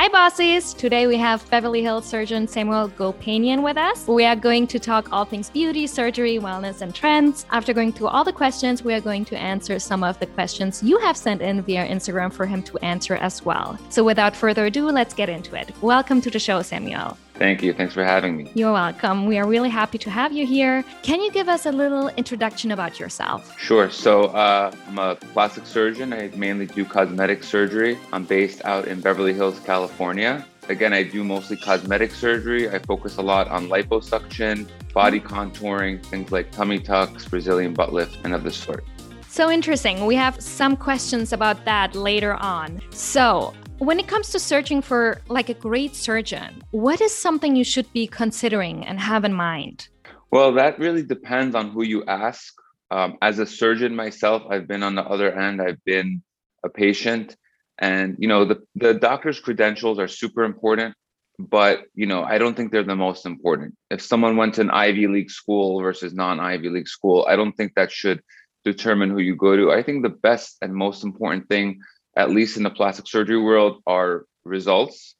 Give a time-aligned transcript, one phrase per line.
[0.00, 0.72] Hi, bosses!
[0.72, 4.08] Today we have Beverly Hills surgeon Samuel Gopanian with us.
[4.08, 7.44] We are going to talk all things beauty, surgery, wellness, and trends.
[7.50, 10.82] After going through all the questions, we are going to answer some of the questions
[10.82, 13.78] you have sent in via Instagram for him to answer as well.
[13.90, 15.70] So, without further ado, let's get into it.
[15.82, 17.18] Welcome to the show, Samuel.
[17.40, 17.72] Thank you.
[17.72, 18.50] Thanks for having me.
[18.52, 19.24] You're welcome.
[19.24, 20.84] We are really happy to have you here.
[21.02, 23.58] Can you give us a little introduction about yourself?
[23.58, 23.90] Sure.
[23.90, 26.12] So, uh, I'm a plastic surgeon.
[26.12, 27.96] I mainly do cosmetic surgery.
[28.12, 30.44] I'm based out in Beverly Hills, California.
[30.68, 32.68] Again, I do mostly cosmetic surgery.
[32.68, 38.18] I focus a lot on liposuction, body contouring, things like tummy tucks, Brazilian butt lift,
[38.22, 38.84] and of the sort.
[39.28, 40.04] So interesting.
[40.04, 42.82] We have some questions about that later on.
[42.90, 47.64] So, when it comes to searching for like a great surgeon, what is something you
[47.64, 49.88] should be considering and have in mind?
[50.30, 52.54] Well, that really depends on who you ask.
[52.90, 55.62] Um, as a surgeon myself, I've been on the other end.
[55.62, 56.22] I've been
[56.62, 57.36] a patient,
[57.78, 60.94] and you know the the doctor's credentials are super important,
[61.38, 63.76] but you know I don't think they're the most important.
[63.90, 67.56] If someone went to an Ivy League school versus non Ivy League school, I don't
[67.56, 68.20] think that should
[68.64, 69.72] determine who you go to.
[69.72, 71.80] I think the best and most important thing
[72.20, 75.16] at least in the plastic surgery world, are results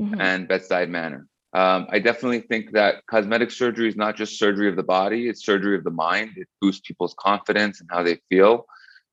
[0.00, 0.20] mm-hmm.
[0.20, 1.26] and bedside manner.
[1.52, 5.44] Um, I definitely think that cosmetic surgery is not just surgery of the body, it's
[5.44, 6.30] surgery of the mind.
[6.36, 8.66] It boosts people's confidence and how they feel.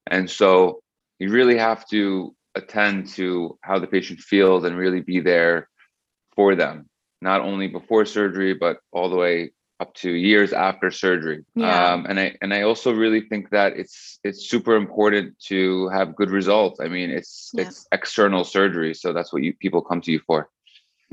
[0.08, 0.82] And so
[1.20, 5.70] you really have to attend to how the patient feels and really be there
[6.36, 6.90] for them,
[7.22, 11.44] not only before surgery, but all the way up to years after surgery.
[11.56, 11.94] Yeah.
[11.94, 16.16] Um, and I and I also really think that it's it's super important to have
[16.16, 16.80] good results.
[16.80, 17.64] I mean, it's yeah.
[17.64, 20.50] it's external surgery, so that's what you people come to you for.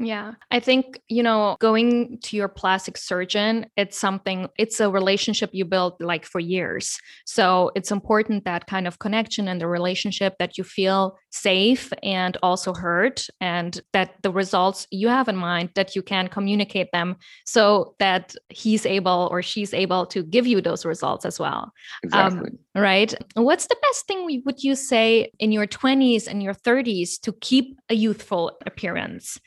[0.01, 0.35] Yeah.
[0.53, 5.65] I think, you know, going to your plastic surgeon, it's something, it's a relationship you
[5.65, 6.99] build like for years.
[7.27, 12.37] So it's important that kind of connection and the relationship that you feel safe and
[12.45, 17.17] also heard, and that the results you have in mind that you can communicate them
[17.45, 21.73] so that he's able or she's able to give you those results as well.
[22.13, 22.51] Um, exactly.
[22.51, 23.15] Um, right.
[23.35, 27.33] What's the best thing we, would you say in your 20s and your 30s to
[27.41, 29.41] keep a youthful appearance?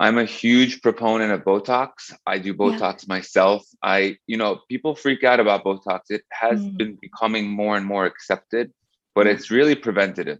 [0.00, 2.12] I'm a huge proponent of Botox.
[2.26, 3.14] I do Botox yeah.
[3.14, 3.64] myself.
[3.82, 6.00] I, you know, people freak out about Botox.
[6.10, 6.76] It has mm.
[6.76, 8.72] been becoming more and more accepted,
[9.14, 9.30] but mm.
[9.30, 10.38] it's really preventative.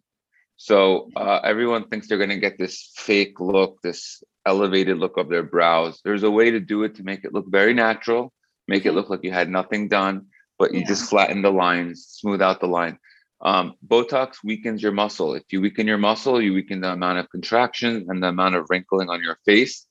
[0.57, 5.29] So uh, everyone thinks they're going to get this fake look, this elevated look of
[5.29, 6.01] their brows.
[6.05, 8.33] There's a way to do it to make it look very natural,
[8.67, 10.27] make it look like you had nothing done,
[10.59, 10.89] but you yeah.
[10.89, 12.99] just flatten the lines, smooth out the line.
[13.41, 15.35] Um, Botox weakens your muscle.
[15.35, 18.67] If you weaken your muscle, you weaken the amount of contraction and the amount of
[18.69, 19.87] wrinkling on your face.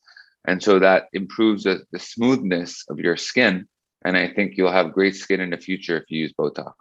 [0.45, 3.67] And so that improves the, the smoothness of your skin.
[4.05, 6.73] And I think you'll have great skin in the future if you use Botox.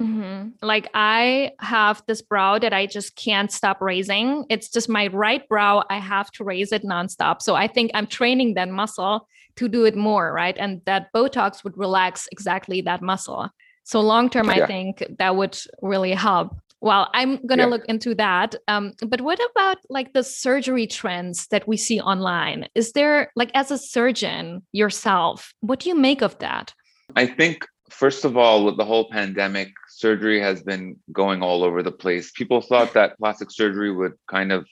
[0.00, 0.50] Mm-hmm.
[0.62, 4.46] Like I have this brow that I just can't stop raising.
[4.48, 5.84] It's just my right brow.
[5.90, 7.42] I have to raise it nonstop.
[7.42, 9.26] So I think I'm training that muscle
[9.56, 10.56] to do it more, right?
[10.56, 13.50] And that Botox would relax exactly that muscle.
[13.88, 14.64] So long term, yeah.
[14.64, 16.54] I think that would really help.
[16.82, 17.68] Well, I'm gonna yeah.
[17.70, 18.54] look into that.
[18.68, 22.68] Um, but what about like the surgery trends that we see online?
[22.74, 26.74] Is there like as a surgeon yourself, what do you make of that?
[27.16, 31.82] I think first of all, with the whole pandemic, surgery has been going all over
[31.82, 32.30] the place.
[32.32, 34.68] People thought that plastic surgery would kind of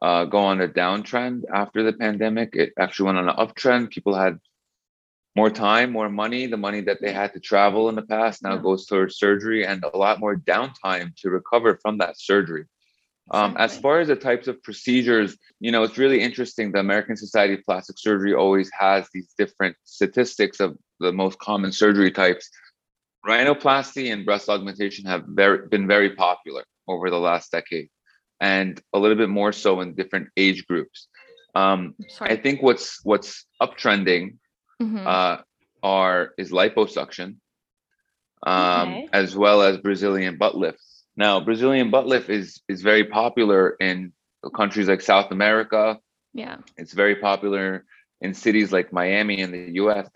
[0.00, 2.56] uh, go on a downtrend after the pandemic.
[2.56, 3.90] It actually went on an uptrend.
[3.90, 4.38] People had
[5.40, 6.42] more time, more money.
[6.46, 8.66] The money that they had to travel in the past now yeah.
[8.68, 12.64] goes towards surgery and a lot more downtime to recover from that surgery.
[13.30, 16.66] Um, as far as the types of procedures, you know, it's really interesting.
[16.72, 21.70] The American Society of Plastic Surgery always has these different statistics of the most common
[21.82, 22.44] surgery types.
[23.30, 27.88] Rhinoplasty and breast augmentation have very, been very popular over the last decade,
[28.40, 30.98] and a little bit more so in different age groups.
[31.54, 31.80] Um,
[32.20, 34.24] I think what's what's uptrending
[34.80, 35.06] mm-hmm.
[35.06, 35.38] uh,
[35.82, 37.36] are is liposuction,
[38.42, 39.08] um, okay.
[39.12, 41.04] as well as Brazilian butt lifts.
[41.16, 44.12] Now, Brazilian butt lift is is very popular in
[44.54, 45.98] countries like South America.
[46.34, 47.84] Yeah, it's very popular
[48.20, 50.08] in cities like Miami in the U.S.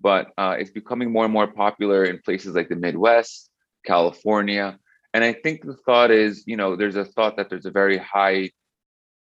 [0.00, 3.48] But uh, it's becoming more and more popular in places like the Midwest,
[3.86, 4.78] California,
[5.14, 7.96] and I think the thought is, you know, there's a thought that there's a very
[7.96, 8.50] high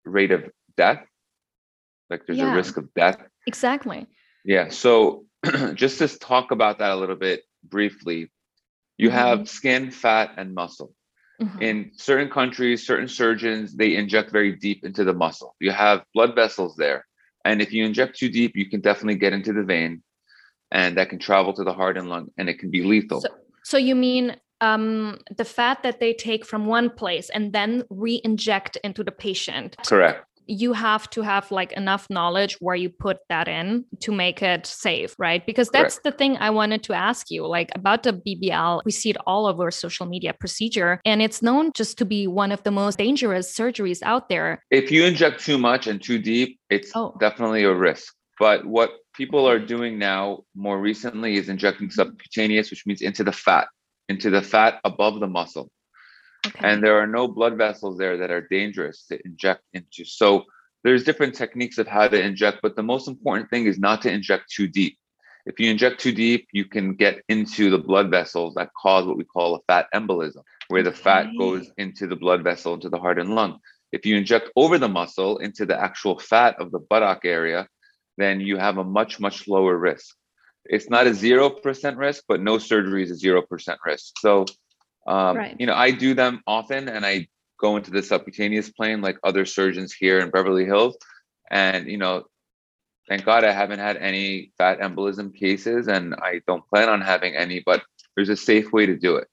[0.04, 0.44] rate of
[0.76, 1.02] death,
[2.10, 2.52] like there's yeah.
[2.52, 3.16] a risk of death.
[3.46, 4.06] Exactly.
[4.48, 4.70] Yeah.
[4.70, 5.26] So
[5.74, 8.32] just to talk about that a little bit briefly,
[8.96, 9.18] you mm-hmm.
[9.18, 10.94] have skin, fat, and muscle.
[11.40, 11.62] Mm-hmm.
[11.62, 15.54] In certain countries, certain surgeons, they inject very deep into the muscle.
[15.60, 17.06] You have blood vessels there.
[17.44, 20.02] And if you inject too deep, you can definitely get into the vein
[20.72, 23.20] and that can travel to the heart and lung and it can be lethal.
[23.20, 23.28] So,
[23.64, 28.22] so you mean um, the fat that they take from one place and then re
[28.24, 29.76] inject into the patient?
[29.86, 34.42] Correct you have to have like enough knowledge where you put that in to make
[34.42, 35.44] it safe, right?
[35.44, 36.04] Because that's Correct.
[36.04, 38.80] the thing I wanted to ask you like about the BBL.
[38.84, 42.50] We see it all over social media procedure, and it's known just to be one
[42.50, 44.64] of the most dangerous surgeries out there.
[44.70, 47.14] If you inject too much and too deep, it's oh.
[47.20, 48.14] definitely a risk.
[48.38, 53.32] But what people are doing now more recently is injecting subcutaneous, which means into the
[53.32, 53.68] fat,
[54.08, 55.70] into the fat above the muscle.
[56.46, 56.68] Okay.
[56.68, 60.04] And there are no blood vessels there that are dangerous to inject into.
[60.04, 60.44] So
[60.84, 64.12] there's different techniques of how to inject, but the most important thing is not to
[64.12, 64.96] inject too deep.
[65.46, 69.16] If you inject too deep, you can get into the blood vessels that cause what
[69.16, 72.98] we call a fat embolism, where the fat goes into the blood vessel, into the
[72.98, 73.58] heart and lung.
[73.90, 77.66] If you inject over the muscle into the actual fat of the buttock area,
[78.18, 80.14] then you have a much, much lower risk.
[80.66, 84.12] It's not a 0% risk, but no surgery is a 0% risk.
[84.18, 84.44] So,
[85.08, 85.56] um, right.
[85.58, 87.28] you know, I do them often and I
[87.58, 90.96] go into the subcutaneous plane like other surgeons here in Beverly Hills.
[91.50, 92.24] And, you know,
[93.08, 97.34] thank God I haven't had any fat embolism cases and I don't plan on having
[97.34, 97.82] any, but
[98.14, 99.28] there's a safe way to do it.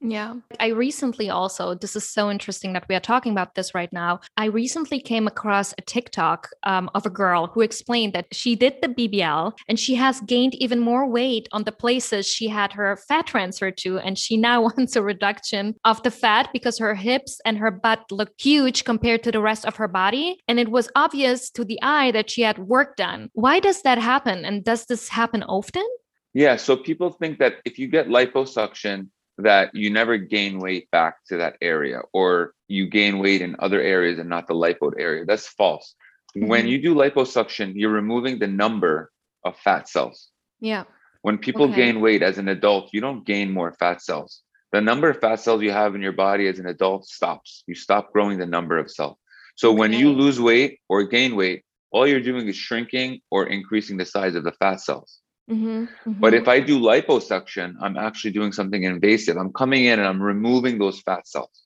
[0.00, 0.36] Yeah.
[0.58, 4.20] I recently also, this is so interesting that we are talking about this right now.
[4.36, 8.76] I recently came across a TikTok um, of a girl who explained that she did
[8.80, 12.96] the BBL and she has gained even more weight on the places she had her
[12.96, 13.98] fat transferred to.
[13.98, 18.10] And she now wants a reduction of the fat because her hips and her butt
[18.10, 20.40] look huge compared to the rest of her body.
[20.48, 23.28] And it was obvious to the eye that she had work done.
[23.34, 24.46] Why does that happen?
[24.46, 25.86] And does this happen often?
[26.32, 26.56] Yeah.
[26.56, 29.08] So people think that if you get liposuction,
[29.42, 33.80] that you never gain weight back to that area or you gain weight in other
[33.80, 35.24] areas and not the lipo area.
[35.24, 35.94] That's false.
[36.36, 36.48] Mm-hmm.
[36.48, 39.10] When you do liposuction, you're removing the number
[39.44, 40.28] of fat cells.
[40.60, 40.84] Yeah.
[41.22, 41.76] When people okay.
[41.76, 44.42] gain weight as an adult, you don't gain more fat cells.
[44.72, 47.64] The number of fat cells you have in your body as an adult stops.
[47.66, 49.18] You stop growing the number of cells.
[49.56, 49.78] So okay.
[49.78, 54.06] when you lose weight or gain weight, all you're doing is shrinking or increasing the
[54.06, 55.19] size of the fat cells.
[55.50, 56.20] Mm-hmm, mm-hmm.
[56.20, 59.36] But if I do liposuction, I'm actually doing something invasive.
[59.36, 61.64] I'm coming in and I'm removing those fat cells.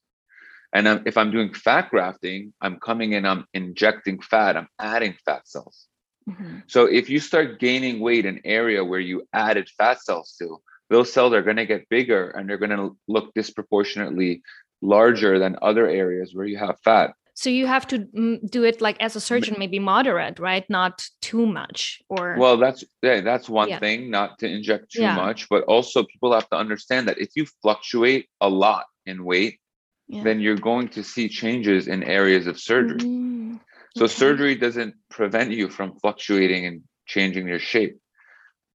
[0.73, 5.15] And I'm, if I'm doing fat grafting, I'm coming in, I'm injecting fat, I'm adding
[5.25, 5.87] fat cells.
[6.29, 6.61] Mm-hmm.
[6.67, 10.61] So if you start gaining weight in area where you added fat cells to,
[10.91, 14.43] those cells are going to get bigger and they're going to look disproportionately
[14.83, 17.15] larger than other areas where you have fat.
[17.37, 20.65] So you have to mm, do it like as a surgeon, maybe moderate, right?
[20.71, 23.81] Not too much, or well, that's yeah, that's one yeah.
[23.81, 25.17] thing, not to inject too yeah.
[25.17, 29.59] much, but also people have to understand that if you fluctuate a lot in weight,
[30.07, 30.23] yeah.
[30.23, 33.01] then you're going to see changes in areas of surgery.
[33.01, 33.57] Mm-hmm.
[33.97, 34.15] So okay.
[34.15, 37.99] surgery doesn't prevent you from fluctuating and changing your shape,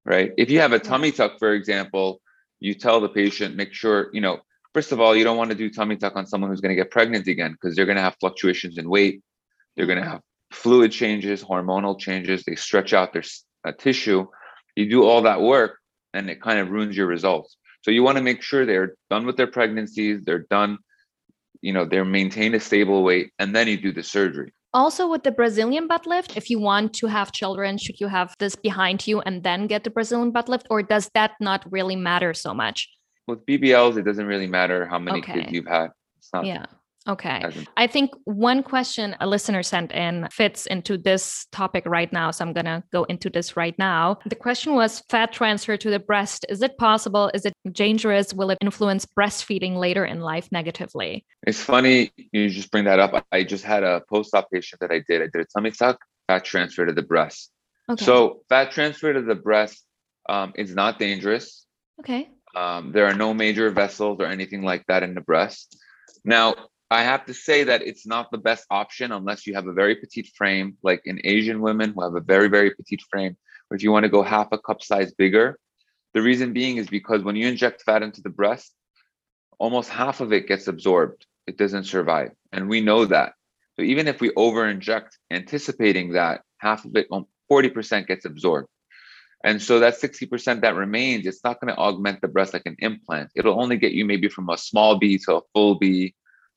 [0.05, 0.33] right?
[0.38, 2.21] If you have a tummy tuck, for example,
[2.59, 4.39] you tell the patient, make sure you know
[4.74, 6.81] First of all, you don't want to do tummy tuck on someone who's going to
[6.81, 9.21] get pregnant again because they're going to have fluctuations in weight.
[9.75, 10.21] They're going to have
[10.51, 12.44] fluid changes, hormonal changes.
[12.44, 13.24] They stretch out their
[13.66, 14.27] uh, tissue.
[14.75, 15.80] You do all that work
[16.13, 17.57] and it kind of ruins your results.
[17.81, 20.77] So you want to make sure they're done with their pregnancies, they're done,
[21.62, 24.54] you know, they're maintained a stable weight, and then you do the surgery.
[24.74, 28.36] Also, with the Brazilian butt lift, if you want to have children, should you have
[28.38, 31.95] this behind you and then get the Brazilian butt lift, or does that not really
[31.95, 32.89] matter so much?
[33.29, 35.33] With BBLs, it doesn't really matter how many okay.
[35.33, 35.91] kids you've had.
[36.17, 36.65] It's not yeah.
[37.07, 37.43] Okay.
[37.75, 42.29] I think one question a listener sent in fits into this topic right now.
[42.29, 44.19] So I'm going to go into this right now.
[44.27, 46.45] The question was fat transfer to the breast.
[46.50, 47.31] Is it possible?
[47.33, 48.33] Is it dangerous?
[48.33, 51.25] Will it influence breastfeeding later in life negatively?
[51.48, 53.25] It's funny you just bring that up.
[53.31, 55.21] I just had a post op patient that I did.
[55.21, 57.51] I did a tummy tuck, fat transfer to the breast.
[57.89, 58.05] Okay.
[58.05, 59.83] So, fat transfer to the breast
[60.27, 61.65] um, is not dangerous.
[62.00, 62.29] Okay.
[62.56, 65.77] Um, there are no major vessels or anything like that in the breast.
[66.24, 66.56] Now,
[66.91, 69.96] I have to say that it's not the best option unless you have a very
[69.96, 73.38] petite frame, like in Asian women who have a very, very petite frame,
[73.70, 75.60] or if you want to go half a cup size bigger.
[76.15, 78.74] The reason being is because when you inject fat into the breast,
[79.60, 81.27] almost half of it gets absorbed.
[81.46, 82.32] It doesn't survive.
[82.51, 83.34] And we know that.
[83.75, 87.08] So even if we over inject, anticipating that half of it,
[87.51, 88.68] 40% gets absorbed.
[89.43, 92.75] And so that 60% that remains, it's not going to augment the breast like an
[92.79, 93.29] implant.
[93.36, 96.13] It'll only get you maybe from a small B to a full B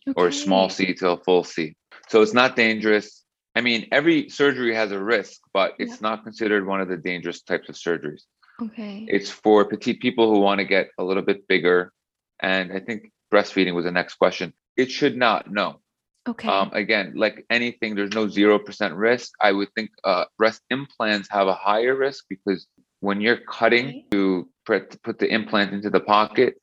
[0.08, 0.14] okay.
[0.16, 1.76] or a small C to a full C.
[2.08, 3.24] So it's not dangerous.
[3.54, 6.08] I mean, every surgery has a risk, but it's yeah.
[6.08, 8.22] not considered one of the dangerous types of surgeries.
[8.60, 9.06] Okay.
[9.08, 11.92] It's for petite people who want to get a little bit bigger.
[12.40, 14.52] And I think breastfeeding was the next question.
[14.76, 15.81] It should not, no.
[16.28, 16.48] Okay.
[16.48, 19.32] Um, again, like anything, there's no 0% risk.
[19.40, 22.66] I would think uh, breast implants have a higher risk because
[23.00, 24.06] when you're cutting okay.
[24.12, 26.54] to put, put the implant into the pocket,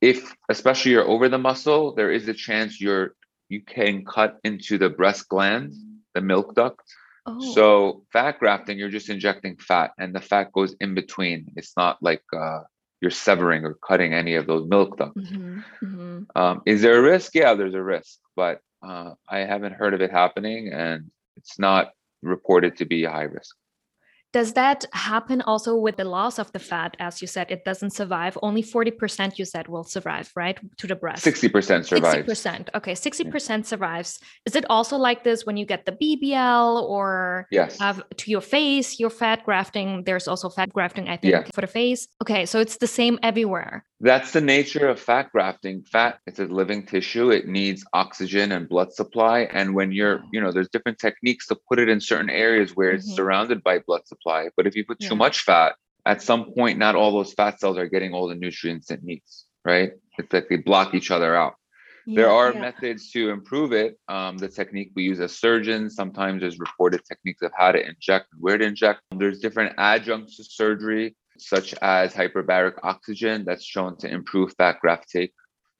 [0.00, 3.14] if especially you're over the muscle, there is a chance you're
[3.48, 5.72] you can cut into the breast gland
[6.16, 6.82] the milk duct.
[7.26, 7.54] Oh.
[7.54, 11.52] So fat grafting, you're just injecting fat, and the fat goes in between.
[11.56, 12.60] It's not like uh,
[13.00, 15.30] you're severing or cutting any of those milk ducts.
[15.30, 16.26] Mhm, mhm.
[16.34, 17.34] Um, is there a risk?
[17.34, 21.92] Yeah, there's a risk, but uh, I haven't heard of it happening, and it's not
[22.22, 23.56] reported to be a high risk.
[24.36, 26.94] Does that happen also with the loss of the fat?
[26.98, 28.36] As you said, it doesn't survive.
[28.42, 30.58] Only 40% you said will survive, right?
[30.76, 31.22] To the breast.
[31.22, 32.28] Sixty percent survives.
[32.28, 32.68] 60%.
[32.74, 34.20] Okay, 60% survives.
[34.44, 37.78] Is it also like this when you get the BBL or Yes.
[37.80, 39.88] have to your face, your fat grafting?
[40.04, 41.44] There's also fat grafting, I think, Yeah.
[41.54, 42.06] for the face.
[42.22, 43.86] Okay, so it's the same everywhere.
[44.10, 45.76] That's the nature of fat grafting.
[45.94, 47.30] Fat, it's a living tissue.
[47.38, 49.38] It needs oxygen and blood supply.
[49.58, 52.90] And when you're, you know, there's different techniques to put it in certain areas where
[52.96, 53.16] it's Mhm.
[53.18, 54.25] surrounded by blood supply.
[54.56, 55.08] But if you put Yeah.
[55.10, 58.34] too much fat, at some point, not all those fat cells are getting all the
[58.34, 59.90] nutrients it needs, right?
[60.18, 61.54] It's like they block each other out.
[62.06, 62.60] there Yeah, are yeah.
[62.60, 63.98] methods to improve it.
[64.06, 68.26] Um, the technique we use as surgeons, sometimes there's reported techniques of how to inject
[68.32, 69.00] and where to inject.
[69.22, 75.06] There's different adjuncts to surgery, such as hyperbaric oxygen, that's shown to improve fat graft
[75.10, 75.32] take.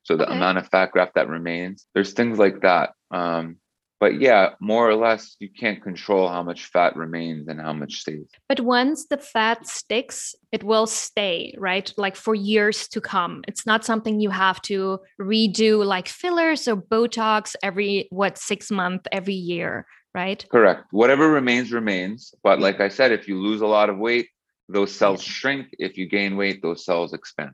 [0.02, 0.34] So the Okay.
[0.36, 1.86] amount of fat graft that remains.
[1.94, 2.86] There's things like that.
[3.12, 3.58] Um,
[3.98, 8.00] but yeah, more or less, you can't control how much fat remains and how much
[8.00, 8.26] stays.
[8.48, 11.90] But once the fat sticks, it will stay, right?
[11.96, 13.42] Like for years to come.
[13.48, 19.06] It's not something you have to redo like fillers or Botox every, what, six months,
[19.12, 20.44] every year, right?
[20.50, 20.84] Correct.
[20.90, 22.34] Whatever remains, remains.
[22.42, 24.28] But like I said, if you lose a lot of weight,
[24.68, 25.68] those cells shrink.
[25.78, 27.52] If you gain weight, those cells expand.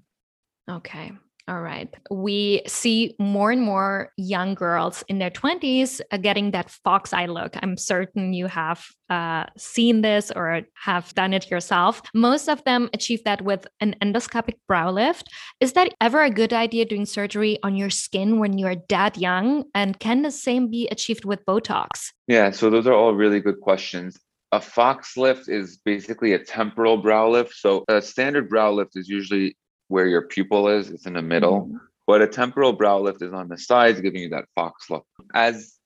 [0.68, 1.12] Okay.
[1.48, 1.92] All right.
[2.10, 7.26] We see more and more young girls in their 20s uh, getting that fox eye
[7.26, 7.56] look.
[7.60, 12.00] I'm certain you have uh, seen this or have done it yourself.
[12.14, 15.28] Most of them achieve that with an endoscopic brow lift.
[15.60, 19.64] Is that ever a good idea doing surgery on your skin when you're that young?
[19.74, 22.12] And can the same be achieved with Botox?
[22.28, 24.16] Yeah, so those are all really good questions.
[24.52, 27.54] A fox lift is basically a temporal brow lift.
[27.54, 29.56] So a standard brow lift is usually
[29.92, 31.66] where your pupil is, it's in the middle.
[31.66, 31.80] Mhm.
[32.06, 35.06] But a temporal brow lift is on the sides, giving you that fox look.
[35.34, 35.78] As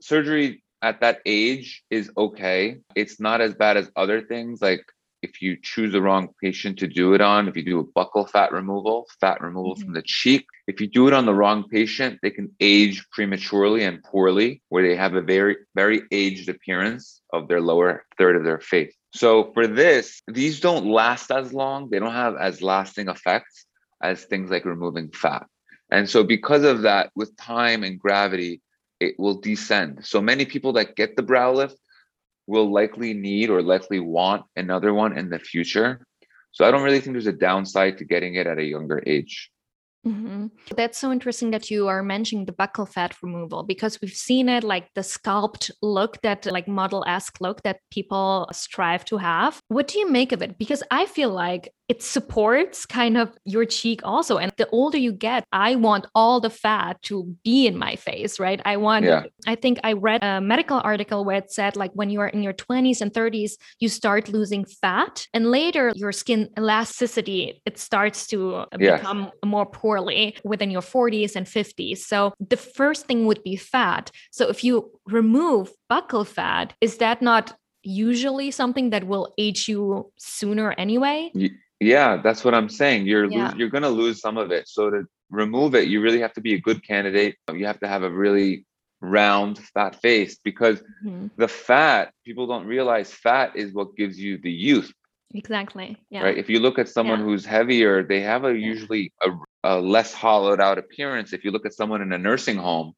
[0.00, 4.60] surgery at that age is okay, it's not as bad as other things.
[4.60, 4.84] Like
[5.22, 8.28] if you choose the wrong patient to do it on, if you do a buccal
[8.28, 12.18] fat removal, fat removal from the cheek, if you do it on the wrong patient,
[12.20, 17.46] they can age prematurely and poorly, where they have a very, very aged appearance of
[17.46, 18.96] their lower third of their face.
[19.14, 21.90] So for this, these don't last as long.
[21.90, 23.66] They don't have as lasting effects
[24.02, 25.46] as things like removing fat.
[25.90, 28.62] And so because of that, with time and gravity,
[29.00, 30.00] it will descend.
[30.02, 31.76] So many people that get the brow lift
[32.46, 36.06] will likely need or likely want another one in the future.
[36.52, 39.51] So I don't really think there's a downside to getting it at a younger age.
[40.04, 40.50] Mhm.
[40.76, 44.64] That's so interesting that you are mentioning the buccal fat removal because we've seen it
[44.64, 49.60] like the sculpt look that like model esque look that people strive to have.
[49.68, 50.58] What do you make of it?
[50.58, 54.38] Because I feel like it supports kind of your cheek also.
[54.38, 58.40] And the older you get, I want all the fat to be in my face,
[58.40, 58.60] right?
[58.64, 59.24] I want, Yeah.
[59.46, 62.42] I think I read a medical article where it said like when you are in
[62.42, 68.26] your 20s and 30s, you start losing fat and later your skin elasticity, it starts
[68.28, 69.00] to Yes.
[69.00, 71.98] become more poorly within your 40s and 50s.
[72.12, 74.04] So the first thing would be fat.
[74.30, 74.74] So if you
[75.18, 77.52] remove buccal fat, is that not
[77.84, 81.18] usually something that will age you sooner anyway?
[81.82, 83.06] Yeah, that's what I'm saying.
[83.06, 83.46] You're Yeah.
[83.46, 84.68] lose, you're going to lose some of it.
[84.68, 87.36] So to remove it, you really have to be a good candidate.
[87.52, 88.66] You have to have a really
[89.00, 91.30] round fat face because Mhm.
[91.36, 94.92] the fat, people don't realize fat is what gives you the youth,
[95.34, 95.96] Exactly.
[96.10, 96.22] Yeah.
[96.24, 96.38] right?
[96.38, 97.24] If you look at someone Yeah.
[97.24, 99.30] who's heavier, they have a usually a,
[99.64, 101.32] a less hollowed out appearance.
[101.32, 102.92] If you look at someone in a nursing home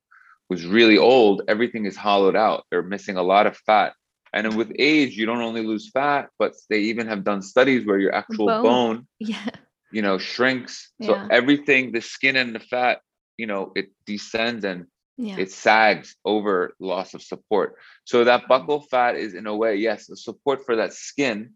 [0.48, 2.66] who's really old, everything is hollowed out.
[2.70, 3.94] They're missing a lot of fat.
[4.34, 7.86] And then with age, you don't only lose fat, but they even have done studies
[7.86, 8.62] where your actual Bone.
[8.62, 9.48] bone Yeah.
[9.92, 12.98] you know shrinks so everything the skin and the fat
[13.38, 14.86] you know it descends and
[15.16, 15.38] Yeah.
[15.38, 18.48] it sags over loss of support so that Mhm.
[18.50, 21.54] buccal fat is in a way yes the support for that skin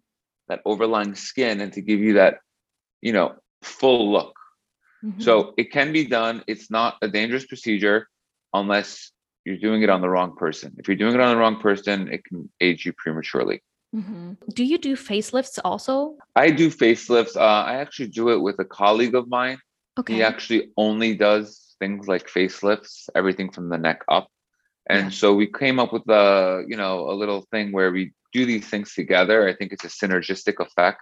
[0.49, 2.35] that overlying skin and to give you that
[3.07, 3.29] you know
[3.63, 4.35] full look
[5.05, 5.21] Mhm.
[5.27, 8.09] so it can be done it's not a dangerous procedure
[8.61, 9.11] unless
[9.49, 11.97] you're doing it on the wrong person if you're doing it on the wrong person
[12.17, 13.59] it can age you prematurely
[13.97, 14.37] Mhm.
[14.59, 15.95] Do you do facelifts also?
[16.45, 19.59] i do facelifts uh, i actually do it with a colleague of mine
[20.01, 20.15] Okay.
[20.17, 24.27] He actually only does things like facelifts, everything from the neck up.
[24.95, 25.19] And Yeah.
[25.21, 28.03] so we came up with a, you know, a little thing where we
[28.33, 29.39] do these things together.
[29.51, 31.01] I think it's a synergistic effect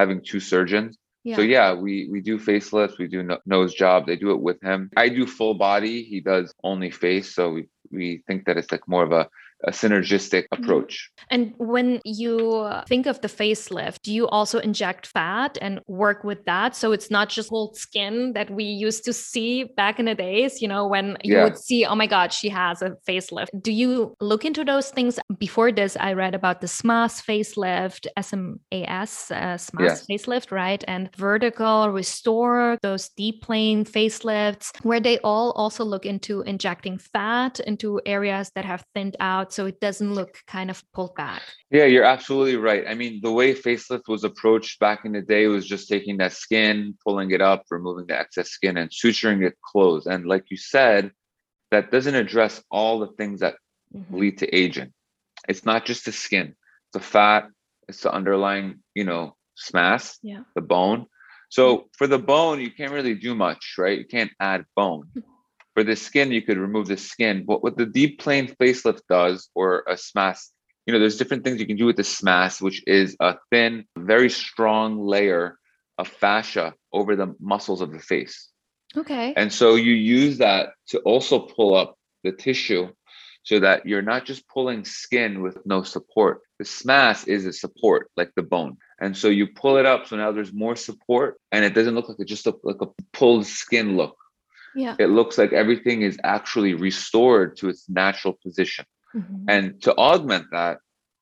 [0.00, 0.90] having two surgeons.
[1.28, 1.36] Yeah.
[1.36, 3.98] So yeah, we we do facelifts, we do no- nose job.
[4.06, 4.80] They do it with him.
[5.04, 5.96] I do full body.
[6.12, 7.28] He does only face.
[7.36, 7.62] So we
[7.94, 9.28] we think that it's like more of a
[9.66, 10.62] a synergistic Mm-hmm.
[10.64, 11.10] approach.
[11.30, 16.44] And when you think of the facelift, do you also inject fat and work with
[16.44, 16.76] that?
[16.76, 20.60] So it's not just whole skin that we used to see back in the days,
[20.60, 21.44] you know, when you Yeah.
[21.44, 23.48] would see, oh my God, she has a facelift.
[23.62, 25.18] Do you look into those things?
[25.38, 30.06] Before this, I read about the SMAS facelift, SMAS, uh, SMAS Yes.
[30.06, 30.84] facelift, right?
[30.86, 37.60] And vertical, restore, those deep plane facelifts, where they all also look into injecting fat
[37.60, 41.42] into areas that have thinned out so it doesn't look kind of pulled back.
[41.70, 42.84] Yeah, you're absolutely right.
[42.88, 46.32] I mean, the way facelift was approached back in the day was just taking that
[46.32, 50.08] skin, pulling it up, removing the excess skin, and suturing it closed.
[50.08, 51.12] And like you said,
[51.70, 53.54] that doesn't address all the things that
[53.94, 54.18] Mhm.
[54.20, 54.92] lead to aging.
[55.48, 57.48] It's not just the skin, it's the fat,
[57.88, 60.42] it's the underlying, you know, SMAS, Yeah.
[60.56, 61.06] the bone.
[61.48, 63.98] So for the bone, you can't really do much, right?
[63.98, 65.10] You can't add bone.
[65.74, 67.44] For the skin, you could remove the skin.
[67.44, 70.50] But what the deep plane facelift does, or a SMAS,
[70.86, 73.84] you know, there's different things you can do with the SMAS, which is a thin,
[73.96, 75.58] very strong layer
[75.98, 78.50] of fascia over the muscles of the face.
[78.96, 79.34] Okay.
[79.36, 82.90] And so you use that to also pull up the tissue
[83.42, 86.40] so that you're not just pulling skin with no support.
[86.58, 88.78] The SMAS is a support, like the bone.
[89.00, 90.06] And so you pull it up.
[90.06, 92.86] So now there's more support and it doesn't look like it just look like a
[93.12, 94.16] pulled skin look.
[94.74, 94.96] Yeah.
[94.98, 98.84] It looks like everything is actually restored to its natural position.
[99.14, 99.44] Mhm.
[99.48, 100.78] And to augment that,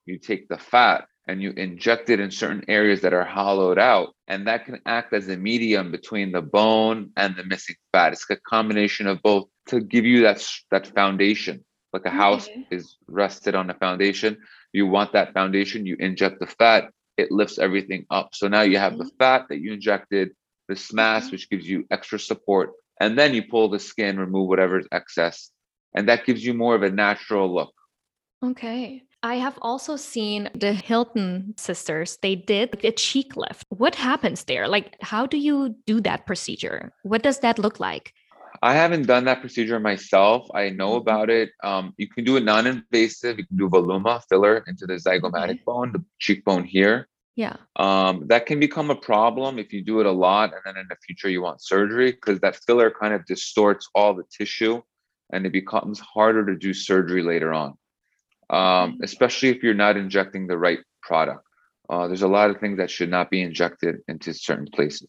[0.07, 4.15] you take the fat and you inject it in certain areas that are hollowed out.
[4.27, 8.13] And that can act as a medium between the bone and the missing fat.
[8.13, 11.65] It's a combination of both to give you that, that foundation.
[11.93, 12.67] Like a house Okay.
[12.71, 14.39] is rested on a foundation.
[14.73, 18.31] You want that foundation, you inject the fat, it lifts everything up.
[18.35, 20.31] So now you have the fat that you injected,
[20.69, 21.33] the SMAS, Mhm.
[21.33, 22.71] which gives you extra support.
[23.01, 25.51] And then you pull the skin, remove whatever is excess.
[25.95, 27.73] And that gives you more of a natural look.
[28.45, 29.03] Okay.
[29.23, 32.19] I have also seen the Hilton sisters.
[32.23, 33.65] They did a cheek lift.
[33.69, 34.67] What happens there?
[34.67, 36.93] Like, how do you do that procedure?
[37.05, 38.13] What does that look like?
[38.61, 40.49] I haven't done that procedure myself.
[40.55, 41.03] I know Mhm.
[41.03, 41.51] about it.
[41.63, 43.39] Um, you can do it non-invasive.
[43.39, 45.63] You can do Voluma filler into the zygomatic Okay.
[45.65, 47.09] bone, the cheekbone here.
[47.35, 47.57] Yeah.
[47.77, 50.87] Um, that can become a problem if you do it a lot, and then in
[50.89, 54.83] the future you want surgery because that filler kind of distorts all the tissue,
[55.33, 57.75] and it becomes harder to do surgery later on.
[58.51, 61.47] Um, especially if you're not injecting the right product.
[61.89, 65.09] Uh, there's a lot of things that should not be injected into certain places.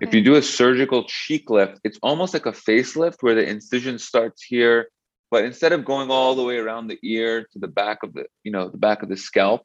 [0.00, 3.98] If you do a surgical cheek lift, it's almost like a facelift where the incision
[3.98, 4.90] starts here,
[5.30, 8.26] but instead of going all the way around the ear to the back of the,
[8.44, 9.62] you know, the back of the scalp,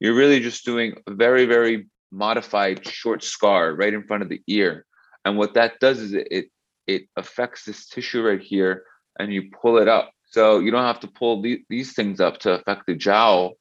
[0.00, 4.42] you're really just doing a very, very modified short scar right in front of the
[4.46, 4.86] ear.
[5.24, 6.46] And what that does is it it,
[6.86, 8.84] it affects this tissue right here
[9.18, 10.10] and you pull it up.
[10.30, 13.54] So you don't have to pull the, these things up to affect the jowl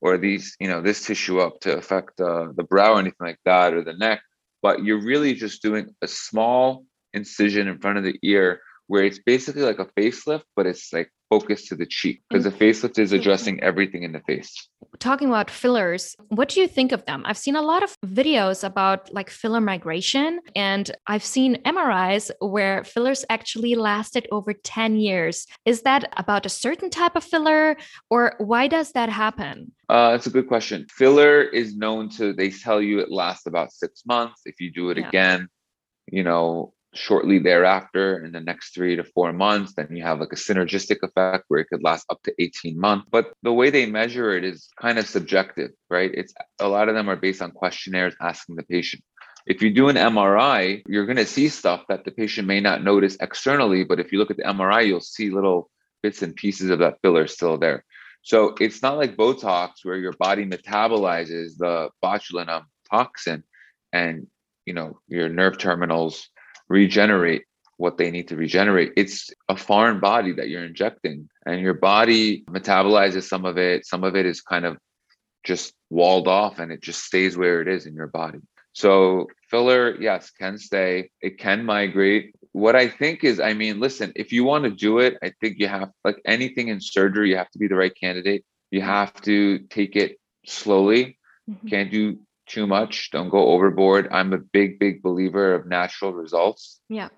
[0.00, 3.40] or these, you know, this tissue up to affect uh, the brow or anything like
[3.44, 4.20] that or the neck
[4.66, 9.20] but you're really just doing a small incision in front of the ear where it's
[9.20, 13.12] basically like a facelift, but it's like focused to the cheek because the facelift is
[13.12, 14.68] addressing everything in the face.
[14.98, 17.22] Talking about fillers, what do you think of them?
[17.26, 22.84] I've seen a lot of videos about like filler migration, and I've seen MRIs where
[22.84, 25.46] fillers actually lasted over 10 years.
[25.64, 27.76] Is that about a certain type of filler,
[28.10, 29.72] or why does that happen?
[29.88, 30.86] Uh, that's a good question.
[30.90, 34.42] Filler is known to, they tell you it lasts about six months.
[34.46, 35.08] If you do it Yeah.
[35.08, 35.48] again,
[36.10, 40.32] you know, shortly thereafter, in the next three to four months, then you have like
[40.32, 43.06] a synergistic effect where it could last up to 18 months.
[43.10, 46.10] But the way they measure it is kind of subjective, right?
[46.12, 49.02] It's a lot of them are based on questionnaires asking the patient.
[49.46, 52.82] If you do an MRI, you're going to see stuff that the patient may not
[52.82, 55.70] notice externally, but if you look at the MRI, you'll see little
[56.02, 57.84] bits and pieces of that filler still there.
[58.22, 63.44] So it's not like Botox where your body metabolizes the botulinum toxin
[63.92, 64.26] and
[64.64, 66.28] you know your nerve terminals
[66.68, 67.44] regenerate
[67.78, 68.92] what they need to regenerate.
[68.96, 73.86] It's a foreign body that you're injecting and your body metabolizes some of it.
[73.86, 74.78] Some of it is kind of
[75.44, 78.38] just walled off and it just stays where it is in your body.
[78.72, 81.10] So filler, yes, can stay.
[81.20, 82.34] It can migrate.
[82.52, 85.56] What I think is, I mean, listen, if you want to do it, I think
[85.58, 88.44] you have like anything in surgery, you have to be the right candidate.
[88.70, 91.18] You have to take it slowly.
[91.48, 91.70] Mhm.
[91.70, 93.10] Can't do too much.
[93.10, 94.08] Don't go overboard.
[94.10, 96.80] I'm a big, big believer of natural results.
[96.88, 97.08] Yeah.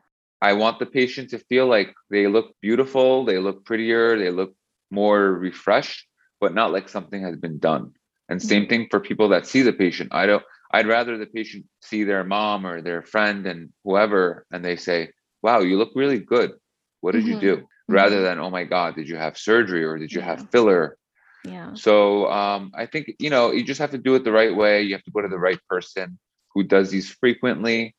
[0.41, 4.55] I want the patient to feel like they look beautiful, they look prettier, they look
[4.91, 6.07] more refreshed,
[6.41, 7.93] but not like something has been done.
[8.29, 10.11] And same thing for people that see the patient.
[10.13, 14.63] I don't I'd rather the patient see their mom or their friend and whoever and
[14.63, 15.11] they say,
[15.43, 16.53] "Wow, you look really good.
[17.01, 17.29] What did Mhm.
[17.29, 18.23] you do?" rather Mhm.
[18.25, 20.27] than oh my god did you have surgery or did you Yeah.
[20.27, 20.98] have filler
[21.45, 21.75] Yeah.
[21.75, 24.83] so um, I think you know you just have to do it the right way.
[24.83, 26.19] You have to go to the right person
[26.55, 27.95] who does these frequently.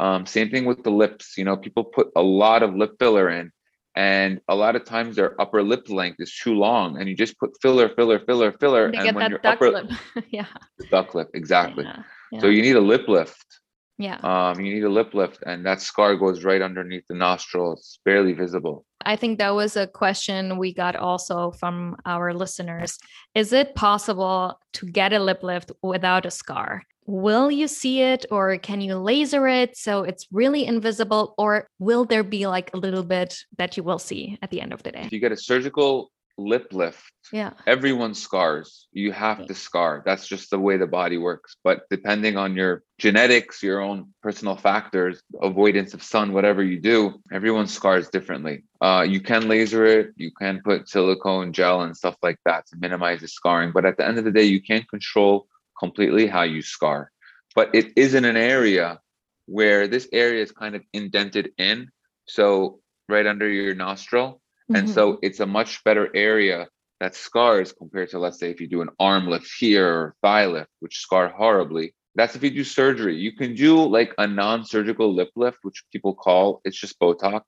[0.00, 1.36] Um, same thing with the lips.
[1.36, 3.50] You know, people put a lot of lip filler in,
[3.94, 7.38] and a lot of times their upper lip length is too long, and you just
[7.38, 9.90] put filler, filler, filler, filler, and get when your that duck upper lip.
[10.30, 10.46] yeah.
[10.90, 11.84] duck lip exactly.
[12.32, 12.40] Yeah.
[12.40, 13.60] So you need a lip lift.
[13.98, 14.18] Yeah.
[14.22, 17.74] Um, you need a lip lift, and that scar goes right underneath the nostril.
[17.74, 18.84] It's barely visible.
[19.04, 22.98] I think that was a question we got also from our listeners.
[23.34, 26.82] Is it possible to get a lip lift without a scar?
[27.06, 31.34] Will you see it or can you laser it so it's really invisible?
[31.36, 34.72] Or will there be like a little bit that you will see at the end
[34.72, 35.02] of the day?
[35.02, 37.52] If you get a surgical lip lift, Yeah.
[37.66, 38.88] everyone scars.
[38.92, 39.46] You have Yeah.
[39.46, 40.02] to scar.
[40.04, 41.56] That's just the way the body works.
[41.62, 47.22] But depending on your genetics, your own personal factors, avoidance of sun, whatever you do,
[47.32, 48.64] everyone scars differently.
[48.80, 52.76] Uh, you can laser it, you can put silicone gel and stuff like that to
[52.76, 53.72] minimize the scarring.
[53.72, 55.46] But at the end of the day, you can't control
[55.78, 57.10] completely how you scar.
[57.54, 59.00] But it is in an area
[59.46, 61.90] where this area is kind of indented in.
[62.26, 64.40] So right under your nostril.
[64.68, 64.94] And Mhm.
[64.94, 66.68] so it's a much better area
[67.00, 70.46] that scars compared to, let's say, if you do an arm lift here or thigh
[70.46, 71.94] lift, which scar horribly.
[72.14, 73.16] That's if you do surgery.
[73.16, 77.42] You can do like a non surgical lip lift, which people call it's just Botox.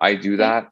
[0.00, 0.70] I do that.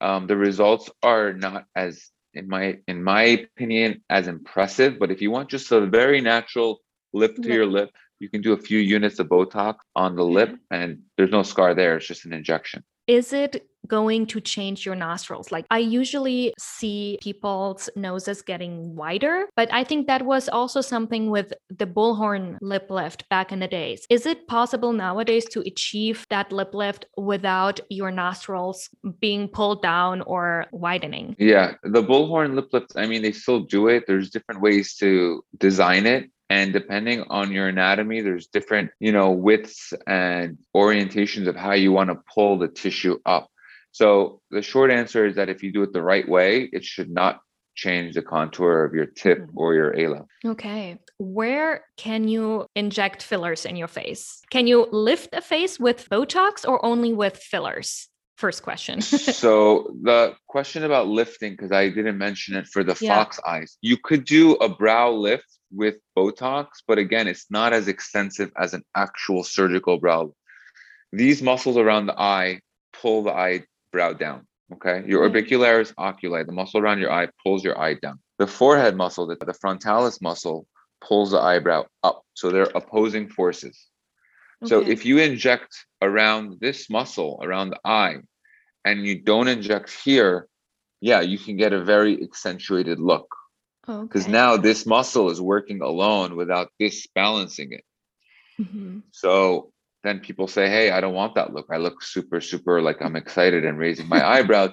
[0.00, 4.98] Um, the results are not as, in my in my opinion, as impressive.
[4.98, 6.80] But if you want just a very natural
[7.12, 7.52] lift to Lip.
[7.56, 11.30] your lip, you can do a few units of Botox on the lip, and there's
[11.30, 11.96] no scar there.
[11.96, 12.82] It's just an injection.
[13.06, 15.50] is it going to change your nostrils?
[15.50, 21.30] Like I usually see people's noses getting wider, but I think that was also something
[21.30, 24.06] with the bullhorn lip lift back in the days.
[24.10, 28.88] Is it possible nowadays to achieve that lip lift without your nostrils
[29.20, 31.36] being pulled down or widening?
[31.38, 34.04] Yeah, the bullhorn lip lift, I mean, they still do it.
[34.06, 36.30] There's different ways to design it.
[36.50, 41.92] And depending on your anatomy, there's different, you know, widths and orientations of how you
[41.92, 43.50] want to pull the tissue up.
[43.92, 47.10] So the short answer is that if you do it the right way, it should
[47.10, 47.40] not
[47.74, 49.50] change the contour of your tip Mhm.
[49.54, 50.26] or your ala.
[50.44, 50.98] Okay.
[51.18, 54.42] Where can you inject fillers in your face?
[54.50, 58.08] Can you lift a face with Botox or only with fillers?
[58.36, 59.00] First question.
[59.42, 63.14] so the question about lifting, because I didn't mention it for the Yeah.
[63.14, 67.86] fox eyes, you could do a brow lift with Botox, but again, it's not as
[67.88, 70.32] extensive as an actual surgical brow.
[71.12, 72.60] These muscles around the eye
[72.92, 73.32] pull the
[73.98, 74.46] eyebrow down.
[74.74, 78.18] Okay, your orbicularis oculi, the muscle around your eye, pulls your eye down.
[78.38, 80.66] The forehead muscle, the, the frontalis muscle,
[81.00, 82.22] pulls the eyebrow up.
[82.34, 83.86] So they're opposing forces.
[84.66, 84.92] So Okay.
[84.92, 88.16] if you inject around this muscle around the eye
[88.84, 90.48] and you don't inject here,
[91.00, 93.28] yeah, you can get a very accentuated look
[93.86, 94.32] because Okay.
[94.32, 97.84] now this muscle is working alone without this balancing it.
[98.60, 99.02] Mhm.
[99.12, 99.72] So
[100.04, 101.66] then people say, Hey, I don't want that look.
[101.70, 104.70] I look super, super like I'm excited and raising my eyebrows.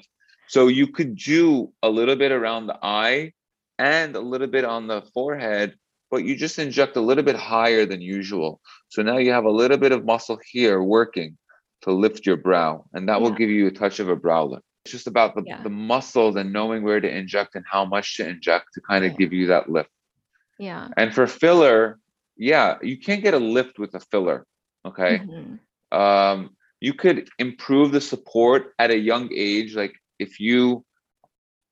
[0.48, 3.34] So you could do a little bit around the eye
[3.80, 5.76] and a little bit on the forehead,
[6.12, 8.62] but you just inject a little bit higher than usual.
[8.90, 11.38] So now you have a little bit of muscle here working
[11.82, 14.64] to lift your brow, and that will give you a touch of a brow lift.
[14.86, 15.62] It's just about the, Yeah.
[15.64, 19.12] the muscles and knowing where to inject and how much to inject to kind of
[19.12, 19.18] Yeah.
[19.18, 19.90] give you that lift.
[20.60, 20.90] Yeah.
[20.96, 22.00] And for filler,
[22.38, 24.46] yeah, you can't get a lift with a filler.
[24.86, 25.20] Okay.
[25.20, 25.60] Mhm.
[25.92, 29.76] Um, you could improve the support at a young age.
[29.76, 30.86] Like if you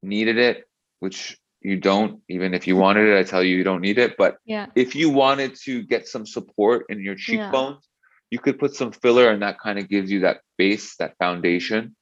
[0.02, 0.67] needed it,
[0.99, 4.17] which you don't, even if you wanted it, I tell you, you don't need it.
[4.17, 4.67] But Yeah.
[4.76, 7.23] if you wanted to get some support in your Yeah.
[7.26, 7.88] cheekbones,
[8.32, 11.95] you could put some filler and that kind of gives you that base, that foundation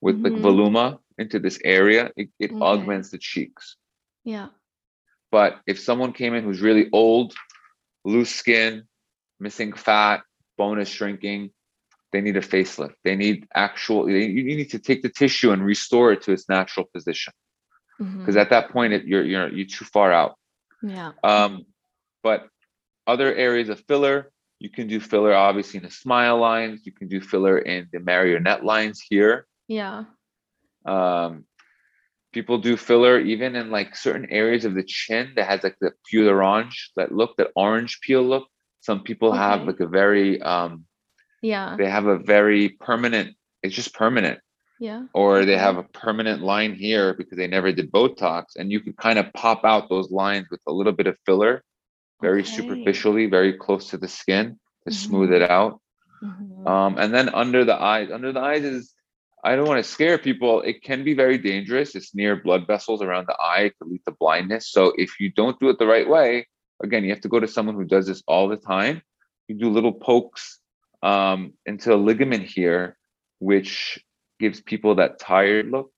[0.00, 0.42] with like Mhm.
[0.42, 2.10] voluma into this area.
[2.16, 2.60] It, it Okay.
[2.60, 3.76] augments the cheeks.
[4.24, 4.48] Yeah.
[5.30, 7.34] But if someone came in who's really old,
[8.04, 8.86] loose skin,
[9.40, 10.22] missing fat,
[10.56, 11.50] bone is shrinking,
[12.12, 12.94] they need a facelift.
[13.04, 16.48] They need actual, they- you need to take the tissue and restore it to its
[16.48, 17.32] natural position.
[17.98, 18.40] Because Mhm.
[18.40, 20.36] at that point, it, you're, you're, you're too far out.
[20.82, 21.12] Yeah.
[21.24, 21.64] Um,
[22.22, 22.48] but
[23.06, 26.84] other areas of filler, you can do filler obviously in the smile lines.
[26.84, 29.46] You can do filler in the marionette lines here.
[29.68, 30.04] Yeah.
[30.84, 31.44] Um,
[32.32, 35.92] people do filler even in like certain areas of the chin that has like the
[36.10, 38.48] peau d'orange, that look, that orange peel look.
[38.86, 40.86] Some people have like a very, um,
[41.42, 41.74] Yeah.
[41.76, 44.38] they have a very permanent, it's just permanent.
[44.78, 45.00] Yeah.
[45.12, 48.44] Or they have a permanent line here because they never did Botox.
[48.56, 51.64] And you can kind of pop out those lines with a little bit of filler,
[52.22, 52.50] very Okay.
[52.58, 54.44] superficially, very close to the skin
[54.84, 55.36] to smooth Mhm.
[55.36, 55.80] it out.
[56.22, 56.66] Mhm.
[56.74, 58.94] Um, and then under the eyes, under the eyes is,
[59.42, 60.62] I don't want to scare people.
[60.62, 61.96] It can be very dangerous.
[61.96, 63.62] It's near blood vessels around the eye.
[63.68, 64.70] It could lead to blindness.
[64.70, 66.46] So if you don't do it the right way,
[66.82, 69.02] again, you have to go to someone who does this all the time.
[69.48, 70.60] You do little pokes
[71.02, 72.96] um, into a ligament here,
[73.38, 74.02] which
[74.38, 75.90] gives people that tired look,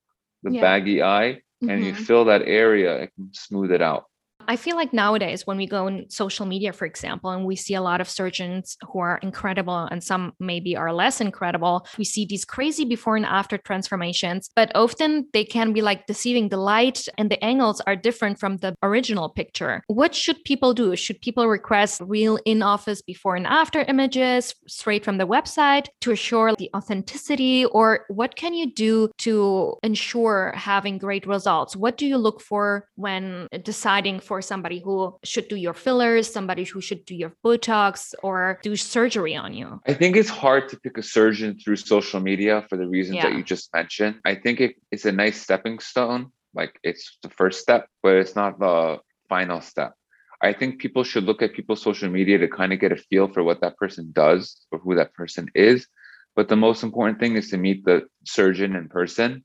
[0.43, 0.61] the yeah.
[0.61, 1.83] baggy eye, and mm-hmm.
[1.83, 4.05] you fill that area, it can smooth it out.
[4.49, 7.75] I feel like nowadays, when we go on social media, for example, and we see
[7.75, 12.25] a lot of surgeons who are incredible and some maybe are less incredible, we see
[12.25, 16.49] these crazy before and after transformations, but often they can be like deceiving.
[16.49, 19.83] The light and the angles are different from the original picture.
[19.85, 20.95] What should people do?
[20.95, 26.09] Should people request real in office before and after images straight from the website to
[26.11, 27.65] assure the authenticity?
[27.65, 31.75] Or what can you do to ensure having great results?
[31.75, 36.63] What do you look for when deciding for somebody who should do your fillers, somebody
[36.63, 39.81] who should do your Botox or do surgery on you?
[39.87, 43.29] I think it's hard to pick a surgeon through social media for the reasons yeah.
[43.29, 44.19] that you just mentioned.
[44.25, 46.31] I think it, it's a nice stepping stone.
[46.53, 49.93] Like it's the first step, but it's not the final step.
[50.41, 53.27] I think people should look at people's social media to kind of get a feel
[53.27, 55.87] for what that person does or who that person is.
[56.35, 59.43] But the most important thing is to meet the surgeon in person,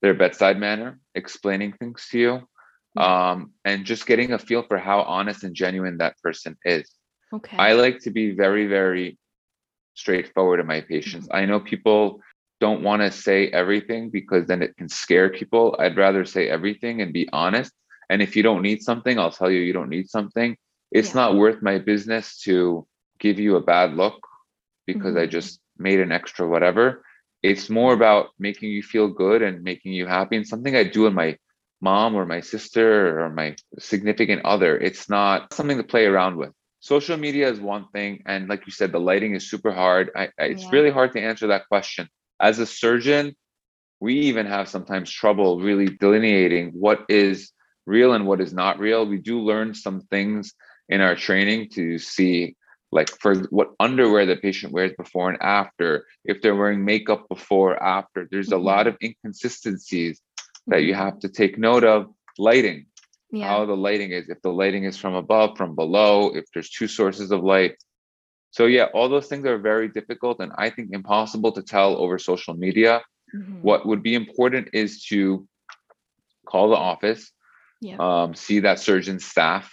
[0.00, 2.48] their bedside manner, explaining things to you,
[2.96, 6.90] um, and just getting a feel for how honest and genuine that person is.
[7.32, 7.56] Okay.
[7.56, 9.18] I like to be very, very
[9.94, 11.28] straightforward to my patients.
[11.28, 11.36] Mm-hmm.
[11.36, 12.20] I know people
[12.60, 15.74] don't want to say everything because then it can scare people.
[15.78, 17.72] I'd rather say everything and be honest.
[18.10, 20.56] And if you don't need something, I'll tell you you don't need something.
[20.90, 21.22] It's yeah.
[21.22, 22.86] not worth my business to
[23.18, 24.20] give you a bad look
[24.86, 25.22] because mm-hmm.
[25.22, 27.04] I just made an extra whatever.
[27.42, 30.36] It's more about making you feel good and making you happy.
[30.36, 31.36] And something I do in my
[31.82, 34.78] mom or my sister or my significant other.
[34.78, 36.52] It's not something to play around with.
[36.80, 38.22] Social media is one thing.
[38.24, 40.10] And like you said, the lighting is super hard.
[40.16, 40.70] I, I, it's yeah.
[40.72, 42.08] really hard to answer that question.
[42.40, 43.36] As a surgeon,
[44.00, 47.52] we even have sometimes trouble really delineating what is
[47.86, 49.06] real and what is not real.
[49.06, 50.54] We do learn some things
[50.88, 52.56] in our training to see
[52.92, 57.82] like for what underwear the patient wears before and after, if they're wearing makeup before,
[57.82, 58.28] after.
[58.30, 58.60] There's mm-hmm.
[58.60, 60.20] a lot of inconsistencies
[60.66, 62.06] that you have to take note of
[62.38, 62.86] lighting
[63.32, 63.48] yeah.
[63.48, 66.86] how the lighting is if the lighting is from above from below if there's two
[66.86, 67.74] sources of light
[68.50, 72.18] so yeah all those things are very difficult and i think impossible to tell over
[72.18, 73.02] social media
[73.34, 73.62] mm-hmm.
[73.62, 75.46] what would be important is to
[76.46, 77.32] call the office
[77.80, 77.96] yeah.
[77.98, 79.72] um, see that surgeon's staff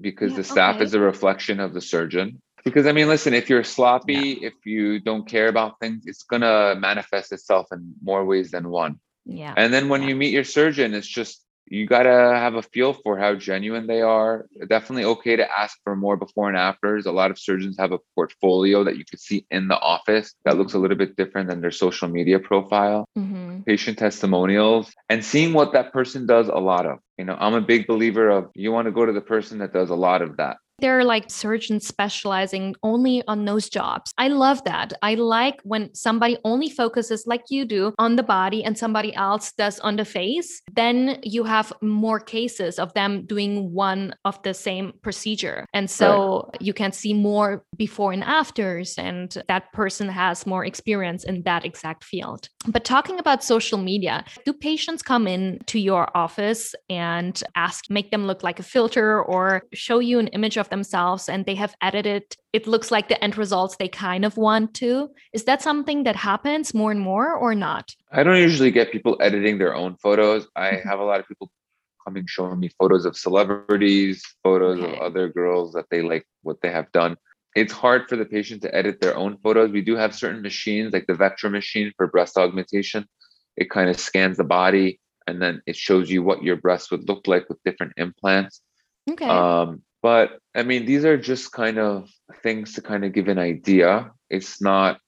[0.00, 0.84] because yeah, the staff okay.
[0.84, 5.00] is a reflection of the surgeon because i mean listen if you're sloppy if you
[5.00, 9.54] don't care about things it's going to manifest itself in more ways than one yeah.
[9.56, 10.08] And then when yeah.
[10.08, 13.88] you meet your surgeon, it's just you got to have a feel for how genuine
[13.88, 14.46] they are.
[14.68, 17.06] Definitely okay to ask for more before and afters.
[17.06, 20.56] A lot of surgeons have a portfolio that you could see in the office that
[20.56, 23.08] looks a little bit different than their social media profile.
[23.18, 23.62] Mm-hmm.
[23.62, 27.00] Patient testimonials and seeing what that person does a lot of.
[27.18, 29.72] You know, I'm a big believer of you want to go to the person that
[29.72, 30.58] does a lot of that.
[30.78, 34.12] There are like surgeons specializing only on those jobs.
[34.18, 34.92] I love that.
[35.00, 39.52] I like when somebody only focuses, like you do, on the body and somebody else
[39.52, 40.60] does on the face.
[40.74, 45.64] Then you have more cases of them doing one of the same procedure.
[45.72, 46.62] And so right.
[46.62, 51.64] you can see more before and afters, and that person has more experience in that
[51.64, 52.48] exact field.
[52.66, 58.10] But talking about social media, do patients come in to your office and ask, make
[58.10, 61.54] them look like a filter or show you an image of of themselves and they
[61.54, 65.10] have edited it looks like the end results they kind of want to.
[65.34, 67.94] Is that something that happens more and more or not?
[68.10, 70.48] I don't usually get people editing their own photos.
[70.56, 70.88] I mm-hmm.
[70.88, 71.50] have a lot of people
[72.06, 74.96] coming showing me photos of celebrities photos okay.
[74.96, 77.16] of other girls that they like what they have done.
[77.54, 79.70] It's hard for the patient to edit their own photos.
[79.70, 83.06] We do have certain machines like the Vectra machine for breast augmentation.
[83.56, 87.08] It kind of scans the body and then it shows you what your breast would
[87.08, 88.60] look like with different implants.
[89.10, 89.28] Okay.
[89.28, 92.08] Um, but I mean, these are just kind of
[92.40, 94.12] things to kind of give an idea.
[94.30, 95.00] It's not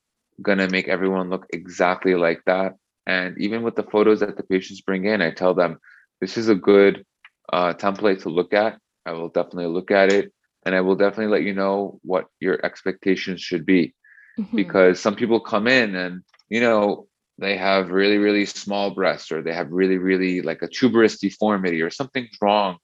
[0.42, 2.72] going to make everyone look exactly like that.
[3.06, 5.78] And even with the photos that the patients bring in, I tell them
[6.20, 7.06] this is a good
[7.52, 8.80] uh, template to look at.
[9.06, 10.32] I will definitely look at it
[10.66, 13.94] and I will definitely let you know what your expectations should be.
[14.36, 14.56] Mm-hmm.
[14.56, 17.06] Because some people come in and, you know,
[17.38, 21.82] they have really, really small breasts or they have really, really like a tuberous deformity
[21.82, 22.78] or something's wrong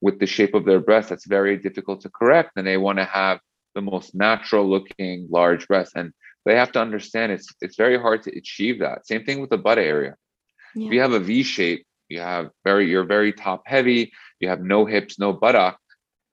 [0.00, 3.04] with the shape of their breast that's very difficult to correct and they want to
[3.04, 3.40] have
[3.74, 6.12] the most natural looking large breast and
[6.44, 9.58] they have to understand it's it's very hard to achieve that same thing with the
[9.58, 10.14] butt area
[10.74, 10.86] yeah.
[10.86, 14.60] if you have a v shape you have very you're very top heavy you have
[14.60, 15.78] no hips no buttock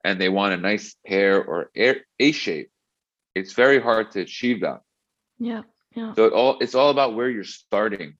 [0.04, 2.70] and they want a nice pear or a shape
[3.34, 4.80] it's very hard to achieve that
[5.38, 5.62] yeah
[5.94, 6.12] Yeah.
[6.14, 8.18] So it all it's all about where you're starting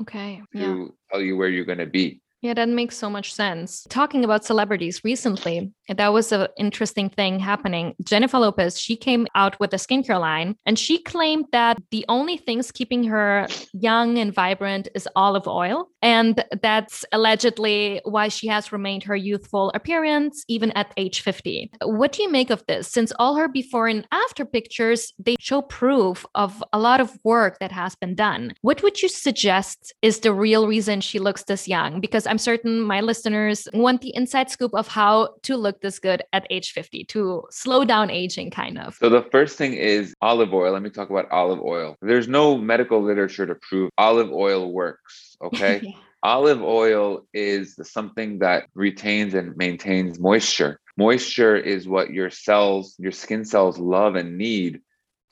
[0.00, 0.42] Okay.
[0.52, 0.86] to Yeah.
[1.10, 2.20] tell you where you're going to be.
[2.44, 3.86] Yeah, that makes so much sense.
[3.88, 7.94] Talking about celebrities recently, that was an interesting thing happening.
[8.04, 12.36] Jennifer Lopez, she came out with a skincare line and she claimed that the only
[12.36, 15.88] things keeping her young and vibrant is olive oil.
[16.02, 21.70] And that's allegedly why she has remained her youthful appearance even at age 50.
[21.82, 22.88] What do you make of this?
[22.88, 27.58] Since all her before and after pictures, they show proof of a lot of work
[27.60, 28.52] that has been done.
[28.60, 32.02] What would you suggest is the real reason she looks this young?
[32.02, 36.24] Because I'm certain my listeners want the inside scoop of how to look this good
[36.32, 38.96] at age 50 to slow down aging, kind of.
[38.96, 40.72] So the first thing is olive oil.
[40.72, 41.94] Let me talk about olive oil.
[42.02, 45.36] There's no medical literature to prove olive oil works.
[45.44, 45.96] Okay.
[46.24, 50.80] olive oil is something that retains and maintains moisture.
[50.96, 54.80] Moisture is what your cells, your skin cells love and need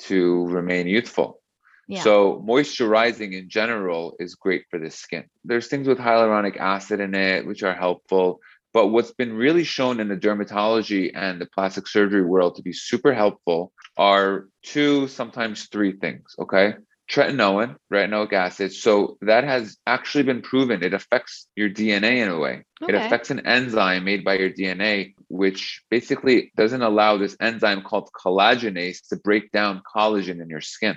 [0.02, 1.41] to remain youthful.
[1.88, 2.02] Yeah.
[2.02, 5.24] So moisturizing in general is great for the skin.
[5.44, 8.40] There's things with hyaluronic acid in it which are helpful,
[8.72, 12.72] but what's been really shown in the dermatology and the plastic surgery world to be
[12.72, 16.74] super helpful are two, sometimes three things, okay?
[17.10, 18.72] Tretinoin, retinoic acid.
[18.72, 22.64] So that has actually been proven it affects your DNA in a way.
[22.88, 28.10] It affects an enzyme made by your DNA, which basically doesn't allow this enzyme called
[28.12, 30.96] collagenase to break down collagen in your skin.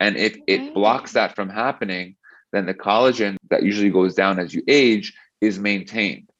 [0.00, 2.16] And if it blocks that from happening,
[2.52, 6.30] then the collagen that usually goes down as you age is maintained.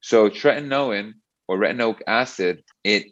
[0.00, 1.14] So tretinoin
[1.46, 3.06] or retinoic acid, it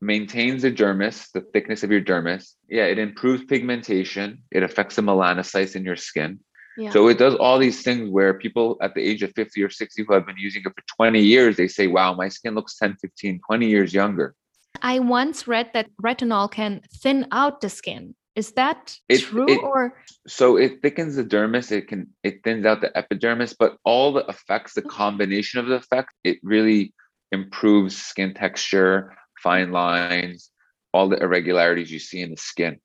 [0.00, 2.52] maintains the dermis, the thickness of your dermis.
[2.68, 4.42] Yeah, it improves pigmentation.
[4.50, 6.38] It affects the melanocytes in your skin.
[6.76, 6.90] yeah.
[6.90, 10.04] So it does all these things where people at the age of 50 or 60
[10.06, 12.96] who have been using it for 20 years, they say, wow, my skin looks 10,
[13.00, 14.34] 15, 20 years younger.
[14.82, 18.14] I once read that retinol can thin out the skin.
[18.36, 19.96] Is that It- true it- or
[20.28, 24.26] So it thickens the dermis, it can it thins out the epidermis, but all the
[24.26, 26.92] effects, the combination of the effects, it really
[27.32, 30.50] improves skin texture, fine lines,
[30.92, 32.78] all the irregularities you see in the skin,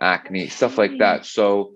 [0.00, 1.24] acne, stuff like that.
[1.24, 1.74] So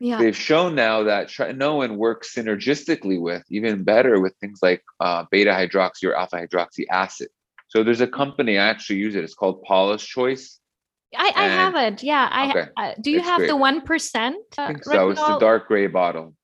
[0.00, 0.18] yeah?
[0.18, 5.52] they've shown now that tretinoin works synergistically with even better with things like uh, beta
[5.52, 7.28] hydroxy or alpha hydroxy acid.
[7.68, 9.24] So there's a company I actually use it.
[9.24, 10.58] It's called Paula's Choice.
[11.16, 12.02] I, I and- haven't.
[12.02, 12.28] Yeah.
[12.30, 14.36] I Okay, uh, do you it's have the one percent?
[14.54, 15.10] Think so.
[15.10, 16.34] It's the dark gray bottle.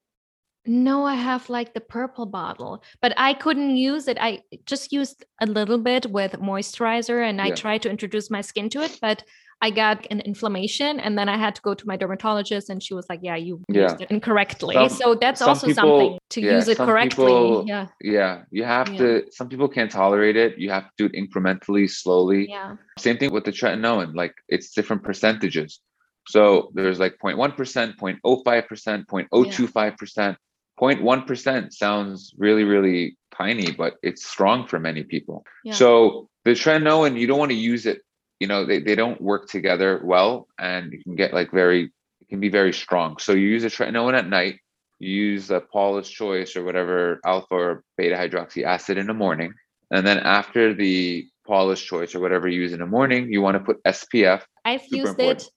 [0.66, 4.18] No, I have like the purple bottle, but I couldn't use it.
[4.20, 8.68] I just used a little bit with moisturizer and I tried to introduce my skin
[8.70, 9.24] to it, but
[9.60, 12.94] I got an inflammation and then I had to go to my dermatologist and she
[12.94, 13.82] was like, Yeah, you Yeah.
[13.82, 14.74] used it incorrectly.
[14.74, 17.24] Some- so that's also people- something to yeah, use it correctly.
[17.26, 17.86] people- yeah.
[18.00, 18.98] Yeah, you have Yeah.
[18.98, 19.24] to.
[19.32, 20.58] Some people can't tolerate it.
[20.58, 22.48] You have to do it incrementally, slowly.
[22.48, 22.76] Yeah.
[22.98, 24.14] Same thing with the tretinoin.
[24.14, 25.80] Like it's different percentages.
[26.28, 30.36] So there's like 0.1%, 0.05%, 0.025%.
[30.80, 35.44] 0.1% sounds really, really tiny, but it's strong for many people.
[35.64, 35.72] Yeah.
[35.72, 38.02] So the tretinoin, you don't want to use it.
[38.40, 41.85] You know, they, they don't work together well, and you can get like very,
[42.20, 43.18] it can be very strong.
[43.18, 44.61] So you use a tretinoin at night.
[45.01, 49.55] You use a Paula's Choice or whatever alpha or beta hydroxy acid in the morning,
[49.90, 53.57] and then after the Paula's Choice or whatever you use in the morning, you want
[53.57, 54.42] to put SPF.
[54.64, 55.42] I've used important.
[55.42, 55.48] it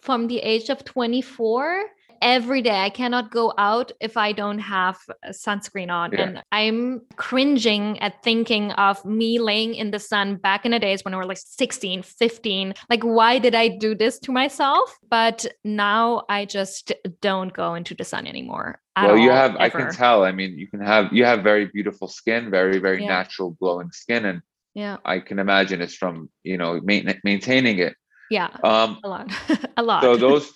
[0.00, 1.84] from the age of 24
[2.22, 2.78] every day.
[2.80, 6.12] I cannot go out if I don't have a sunscreen on.
[6.12, 6.22] Yeah.
[6.22, 11.04] And I'm cringing at thinking of me laying in the sun back in the days
[11.04, 12.74] when I was like 16, 15.
[12.88, 14.98] Like, why did I do this to myself?
[15.08, 18.80] But now I just don't go into the sun anymore.
[18.96, 20.24] well, you all, have, I can tell.
[20.24, 23.08] I mean, you can have, you have very beautiful skin, very, very Yeah.
[23.08, 24.24] natural glowing skin.
[24.26, 24.42] And
[24.74, 24.98] Yeah.
[25.04, 27.94] I can imagine it's from, you know, main, maintaining it.
[28.30, 28.48] Yeah.
[28.62, 29.30] Um, A lot.
[29.76, 30.02] a lot.
[30.02, 30.52] so those,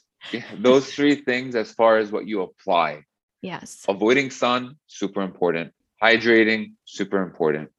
[0.58, 3.02] those three things as far as what you apply,
[3.42, 3.84] yes.
[3.88, 5.72] avoiding sun, super important.
[6.02, 7.70] Hydrating, super important.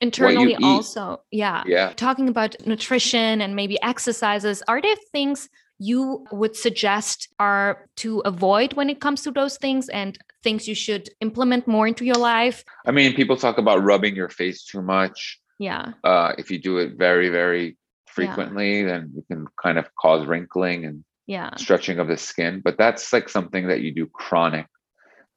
[0.00, 1.22] Internally, also.
[1.30, 1.62] Yeah.
[1.66, 1.92] Yeah.
[1.94, 8.72] talking about nutrition and maybe exercises, are there things you would suggest are to avoid
[8.74, 12.64] when it comes to those things and things you should implement more into your life?
[12.86, 15.40] I mean, people talk about rubbing your face too much.
[15.58, 15.92] Yeah.
[16.04, 17.76] Uh, if you do it very, very
[18.06, 21.50] frequently, then you can kind of cause wrinkling and Yeah.
[21.56, 22.60] stretching of the skin.
[22.64, 24.66] But that's like something that you do chronic.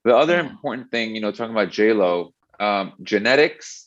[0.06, 0.50] The other Yeah.
[0.50, 3.86] important thing, you know, talking about J Lo, um, genetics.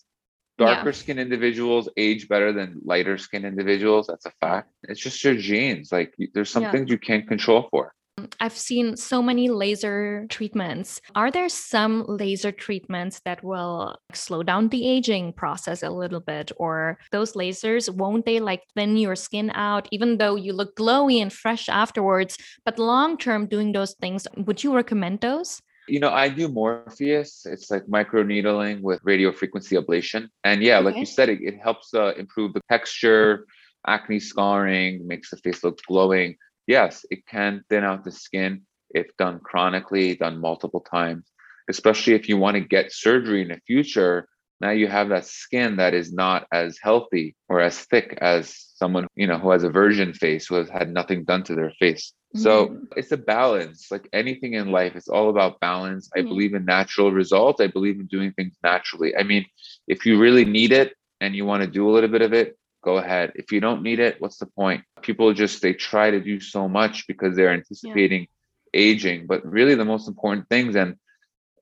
[0.59, 0.75] Yeah.
[0.75, 4.07] Darker skin individuals age better than lighter skin individuals.
[4.07, 4.71] That's a fact.
[4.85, 5.91] It's just your genes.
[5.91, 6.73] Like there's some Yeah.
[6.73, 7.95] things you can't control for.
[8.41, 11.01] I've seen so many laser treatments.
[11.15, 16.53] Are there some laser treatments that will slow down the aging process a little bit?
[16.57, 21.21] Or those lasers, won't they like thin your skin out, even though you look glowy
[21.21, 22.39] and fresh afterwards?
[22.65, 25.61] But long term, doing those things, would you recommend those?
[25.89, 27.45] You know, I do Morpheus.
[27.45, 30.29] It's like microneedling with radio frequency ablation.
[30.45, 30.85] And yeah, okay.
[30.85, 33.47] like you said, it, it helps uh, improve the texture,
[33.87, 36.37] acne scarring, makes the face look glowing.
[36.67, 41.31] Yes, it can thin out the skin if done chronically, done multiple times,
[41.69, 44.29] especially if you want to get surgery in the future.
[44.61, 49.07] Now you have that skin that is not as healthy or as thick as someone,
[49.17, 52.13] you know, who has a virgin face, who has had nothing done to their face.
[52.35, 52.85] So mm-hmm.
[52.97, 53.89] it's a balance.
[53.91, 56.09] Like anything in life, it's all about balance.
[56.15, 56.29] I mm-hmm.
[56.29, 57.61] believe in natural results.
[57.61, 59.17] I believe in doing things naturally.
[59.17, 59.45] I mean,
[59.87, 62.57] if you really need it and you want to do a little bit of it,
[62.83, 63.33] go ahead.
[63.35, 64.85] If you don't need it, what's the point?
[65.03, 68.81] People just they try to do so much because they're anticipating yeah.
[68.81, 70.97] aging, but really the most important things and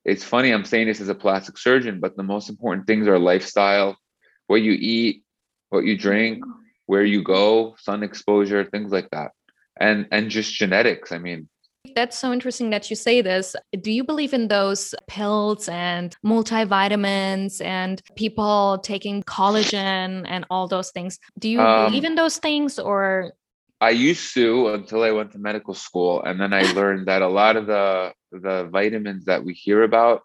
[0.03, 3.19] it's funny I'm saying this as a plastic surgeon, but the most important things are
[3.19, 3.99] lifestyle,
[4.47, 5.25] what you eat,
[5.69, 6.43] what you drink,
[6.87, 9.33] where you go, sun exposure, things like that
[9.81, 11.49] and and just genetics i mean
[11.95, 13.57] that's so interesting that you say this.
[13.81, 20.91] Do you believe in those pills and multivitamins and people taking collagen and all those
[20.91, 21.19] things?
[21.39, 23.33] Do you um, believe in those things or?
[23.81, 26.23] I used to until I went to medical school.
[26.23, 30.23] And then I learned that a lot of the, the vitamins that we hear about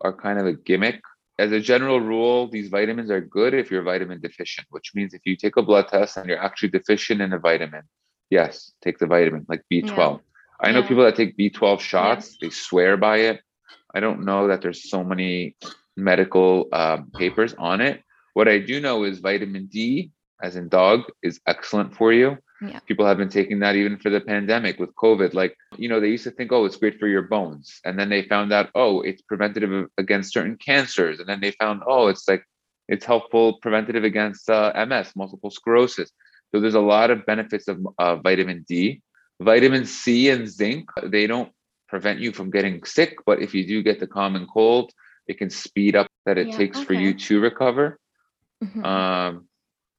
[0.00, 1.00] are kind of a gimmick.
[1.38, 5.20] As a general rule, these vitamins are good if you're vitamin deficient, which means if
[5.24, 7.82] you take a blood test and you're actually deficient in a vitamin,
[8.30, 9.96] yes, take the vitamin like B12.
[9.96, 10.16] Yeah.
[10.60, 10.88] I know yeah.
[10.88, 12.48] people that take B12 shots, yeah.
[12.48, 13.40] they swear by it.
[13.94, 15.56] I don't know that there's so many
[15.96, 18.02] medical um, papers on it.
[18.34, 20.10] What I do know is vitamin D,
[20.42, 22.36] as in dog, is excellent for you.
[22.62, 22.80] Yeah.
[22.80, 25.34] People have been taking that even for the pandemic with COVID.
[25.34, 27.80] Like, you know, they used to think, oh, it's great for your bones.
[27.84, 31.20] And then they found out, oh, it's preventative against certain cancers.
[31.20, 32.44] And then they found, oh, it's like,
[32.88, 36.10] it's helpful preventative against uh, MS, multiple sclerosis.
[36.54, 39.02] So there's a lot of benefits of uh, vitamin D.
[39.40, 41.52] Vitamin C and zinc, they don't
[41.88, 44.92] prevent you from getting sick, but if you do get the common cold,
[45.26, 46.86] it can speed up that it yeah, takes okay.
[46.86, 47.98] for you to recover.
[48.62, 48.84] Mm-hmm.
[48.84, 49.48] Um,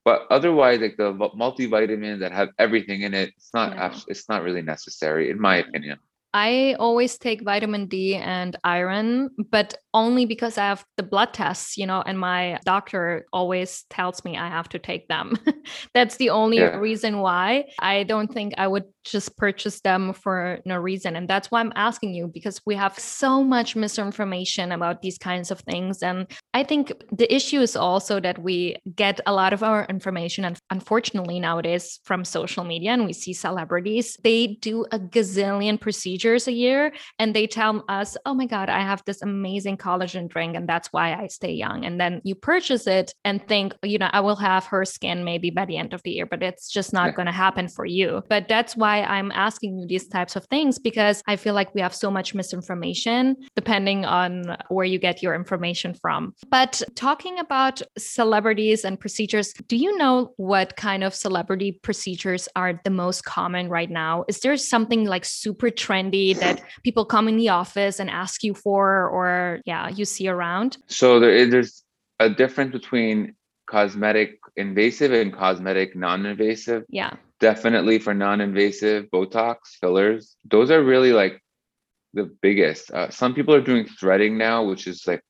[0.04, 4.00] but otherwise, like the multivitamins that have everything in it, it's not yeah.
[4.08, 6.00] it's not really necessary, in my opinion.
[6.38, 11.78] I always take vitamin D and iron, but only because I have the blood tests,
[11.78, 15.36] you know, and my doctor always tells me I have to take them.
[15.96, 16.78] That's the only yeah.
[16.78, 17.66] reason why.
[17.80, 21.16] I don't think I would just purchase them for no reason.
[21.16, 25.50] And that's why I'm asking you because we have so much misinformation about these kinds
[25.50, 26.04] of things.
[26.04, 30.44] And I think the issue is also that we get a lot of our information,
[30.44, 36.27] and unfortunately nowadays from social media, and we see celebrities, they do a gazillion procedures
[36.36, 40.56] a year and they tell us, oh my God, I have this amazing collagen drink
[40.56, 41.86] and that's why I stay young.
[41.86, 45.24] And then you purchase it and think, oh, you know, I will have her skin
[45.24, 47.12] maybe by the end of the year, but it's just not yeah.
[47.12, 48.24] going to happen for you.
[48.28, 51.76] But that's why why I'm asking you these types of things because I feel like
[51.76, 56.34] we have so much misinformation depending on where you get your information from.
[56.50, 62.80] But talking about celebrities and procedures, do you know what kind of celebrity procedures are
[62.86, 64.24] the most common right now?
[64.30, 68.54] Is there something like super trendy that people come in the office and ask you
[68.54, 70.78] for, or yeah, you see around?
[70.88, 71.84] So there is, there's
[72.20, 73.36] a difference between
[73.70, 76.84] cosmetic invasive and cosmetic non-invasive.
[76.90, 81.42] Yeah definitely for non-invasive botox fillers those are really like
[82.14, 85.22] the biggest uh, some people are doing threading now which is like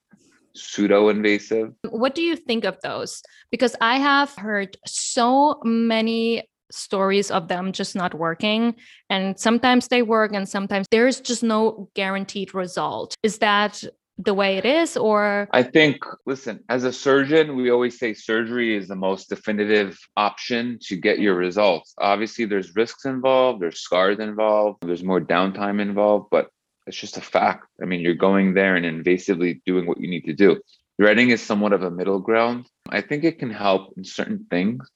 [0.56, 3.22] pseudo invasive what do you think of those
[3.52, 8.76] because i have heard so many stories of them just not working.
[9.10, 13.16] And sometimes they work and sometimes there's just no guaranteed result.
[13.24, 13.84] Is that
[14.18, 15.48] the way it is or?
[15.52, 20.80] I think listen as a surgeon we always say surgery is the most definitive option
[20.84, 21.42] to get your mm-hmm.
[21.42, 21.94] results.
[22.00, 26.50] Obviously there's risks involved there's scars involved there's more downtime involved but
[26.88, 27.68] it's just a fact.
[27.82, 30.60] I mean you're going there and invasively doing what you need to do.
[31.00, 32.66] Threading is somewhat of a middle ground.
[32.90, 34.90] I think it can help in certain things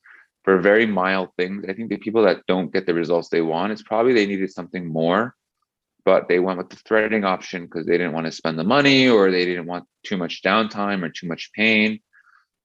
[0.43, 3.71] for very mild things i think the people that don't get the results they want
[3.71, 5.35] it's probably they needed something more
[6.03, 9.07] but they went with the threading option because they didn't want to spend the money
[9.07, 11.99] or they didn't want too much downtime or too much pain.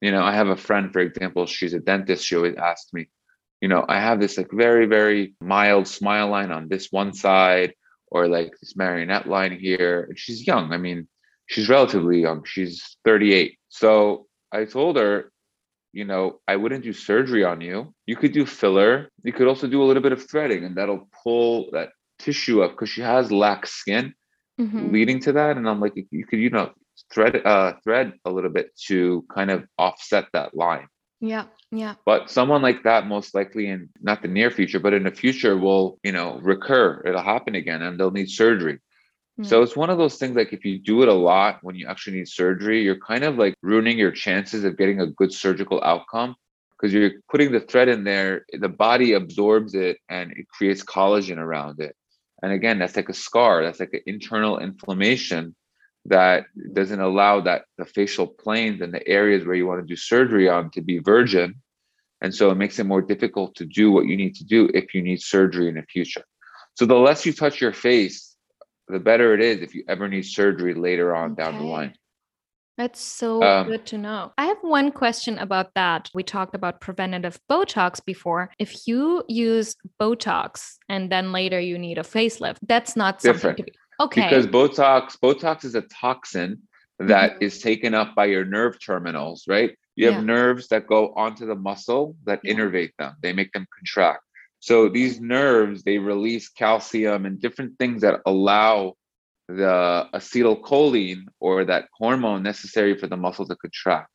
[0.01, 2.25] You know, I have a friend, for example, she's a dentist.
[2.25, 3.09] She always asks me,
[3.61, 7.75] you know, I have this like very, very mild smile line on this one side
[8.09, 10.07] or like this marionette line here.
[10.09, 10.73] And she's young.
[10.73, 11.09] I mean,
[11.47, 12.45] she's relatively young.
[12.45, 13.59] She's 38.
[13.69, 15.33] So I told her,
[15.97, 17.95] you know, I wouldn't do surgery on you.
[18.07, 19.09] You could do filler.
[19.25, 21.89] You could also do a little bit of threading and that'll pull that
[22.19, 24.15] tissue up because she has lax skin
[24.61, 24.93] Mhm.
[24.93, 25.57] leading to that.
[25.57, 26.69] And I'm like, you could, you know,
[27.13, 30.89] thread uh thread a little bit to kind of offset that line.
[31.21, 31.45] Yeah.
[31.71, 31.95] Yeah.
[32.05, 35.57] But someone like that most likely in not the near future, but in the future
[35.57, 37.03] will, you know, recur.
[37.07, 38.79] It'll happen again and they'll need surgery.
[39.37, 39.45] Hmm.
[39.45, 41.87] So it's one of those things like if you do it a lot when you
[41.87, 45.83] actually need surgery, you're kind of like ruining your chances of getting a good surgical
[45.83, 46.35] outcome
[46.77, 51.39] because you're putting the thread in there, the body absorbs it and it creates collagen
[51.39, 51.97] around it.
[52.43, 55.55] And again, that's like a scar, that's like an internal inflammation
[56.07, 59.97] that doesn't allow that the facial planes and the areas where you want to do
[59.97, 61.57] surgery on to be virgin.
[62.21, 64.95] And so it makes it more difficult to do what you need to do if
[64.95, 66.25] you need surgery in the future.
[66.75, 68.26] So the less you touch your face,
[68.89, 71.95] the better it is if you ever need surgery later on down the line.
[72.79, 74.33] That's so Um, good to know.
[74.37, 76.11] I have one question about that.
[76.13, 78.51] We talked about preventative Botox before.
[78.59, 83.59] If you use Botox and then later you need a facelift, that's not something Different.
[83.59, 84.25] to be okay.
[84.29, 86.63] Because Botox, Botox is a toxin
[86.99, 87.43] that Mhm.
[87.43, 89.75] is taken up by your nerve terminals, right?
[89.97, 90.35] You have Yeah.
[90.35, 92.53] nerves that go onto the muscle that Yeah.
[92.55, 93.15] innervate them.
[93.23, 94.23] They make them contract.
[94.61, 98.95] So these nerves, they release calcium and different things that allow
[99.49, 104.11] the acetylcholine or that hormone necessary for the muscle to contract.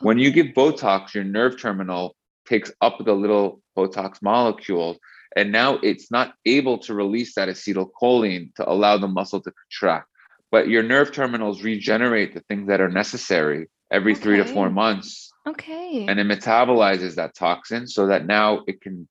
[0.00, 2.14] When you give Botox, your nerve terminal
[2.46, 4.98] takes up the little Botox molecule,
[5.34, 10.08] and now it's not able to release that acetylcholine to allow the muscle to contract.
[10.50, 15.30] But your nerve terminals regenerate the things that are necessary every three to four months,
[15.46, 16.06] okay.
[16.06, 19.08] and it metabolizes that toxin so that now it can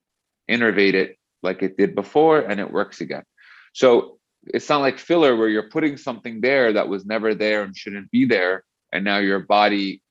[0.49, 3.23] innervate it like it did before and it works again.
[3.73, 7.75] So it's not like filler where you're putting something there that was never there and
[7.75, 10.01] shouldn't be there, and now your body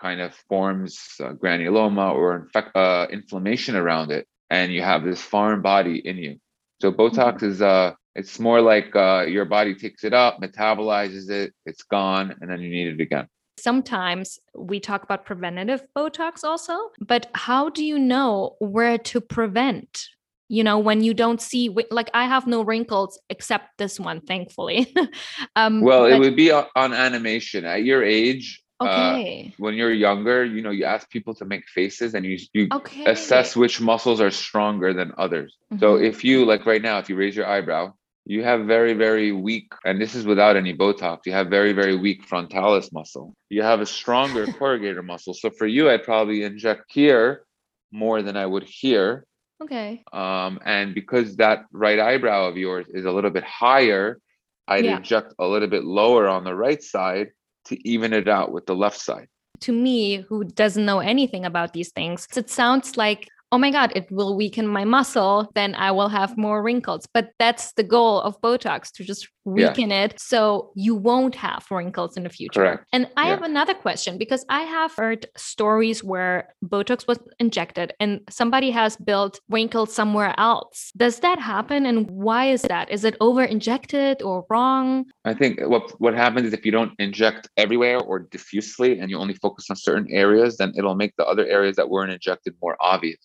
[0.00, 5.62] kind of forms uh, granuloma or uh, inflammation around it, and you have this foreign
[5.62, 6.40] body in you.
[6.80, 11.52] So Botox is uh, it's more like uh, your body takes it up, metabolizes it,
[11.66, 13.28] it's gone, and then you need it again.
[13.58, 20.06] Sometimes we talk about preventative Botox also, but how do you know where to prevent?
[20.48, 24.94] You know, when you don't see, like I have no wrinkles except this one, thankfully.
[25.56, 28.62] um, Well, it would be on animation at your age.
[28.80, 29.52] Uh, okay.
[29.58, 33.04] when you're younger, you know, you ask people to make faces and you you okay.
[33.06, 35.56] assess which muscles are stronger than others.
[35.80, 36.04] So Mhm.
[36.04, 37.94] if you like right now, if you raise your eyebrow,
[38.28, 41.20] you have very very weak, and this is without any Botox.
[41.24, 43.34] You have very very weak frontalis muscle.
[43.48, 45.32] You have a stronger corrugator muscle.
[45.34, 47.44] So for you, I'd probably inject here
[47.90, 49.24] more than I would here.
[49.62, 50.04] Okay.
[50.12, 54.20] Um, and because that right eyebrow of yours is a little bit higher,
[54.68, 54.98] I'd Yeah.
[54.98, 57.28] inject a little bit lower on the right side
[57.68, 59.28] to even it out with the left side.
[59.60, 63.92] To me, who doesn't know anything about these things, it sounds like, oh my God,
[63.96, 67.06] it will weaken my muscle, then I will have more wrinkles.
[67.14, 69.68] But that's the goal of Botox to just Yeah.
[69.68, 72.60] weaken it so you won't have wrinkles in the future.
[72.60, 72.84] Correct.
[72.92, 73.30] And I Yeah.
[73.30, 78.98] have another question because I have heard stories where Botox was injected and somebody has
[78.98, 80.92] built wrinkles somewhere else.
[80.98, 81.86] Does that happen?
[81.86, 82.90] And why is that?
[82.90, 85.06] Is it over injected or wrong?
[85.24, 89.16] I think what what happens is if you don't inject everywhere or diffusely and you
[89.18, 92.76] only focus on certain areas, then it'll make the other areas that weren't injected more
[92.82, 93.22] obvious.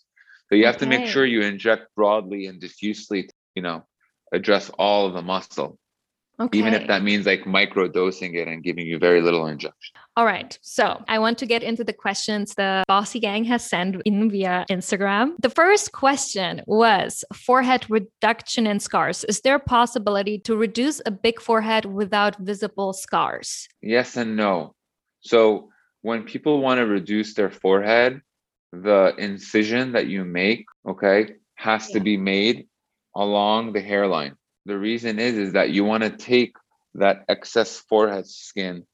[0.54, 3.88] So you have to make sure you inject broadly and diffusely, to, you know,
[4.32, 5.80] address all of the muscle,
[6.40, 6.60] Okay.
[6.60, 9.96] even if that means like micro dosing it and giving you very little injection.
[10.16, 10.56] All right.
[10.62, 14.64] So I want to get into the questions the Bossy Gang has sent in via
[14.70, 15.38] Instagram.
[15.42, 19.24] The first question was forehead reduction and scars.
[19.24, 23.68] Is there a possibility to reduce a big forehead without visible scars?
[23.82, 24.76] Yes and no.
[25.22, 25.70] So
[26.04, 28.22] when people want to reduce their forehead,
[28.74, 32.68] the incision that you make, okay, has to be made
[33.16, 34.36] along the hairline.
[34.66, 36.56] The reason is is that you want to take
[36.96, 38.86] that excess forehead skin,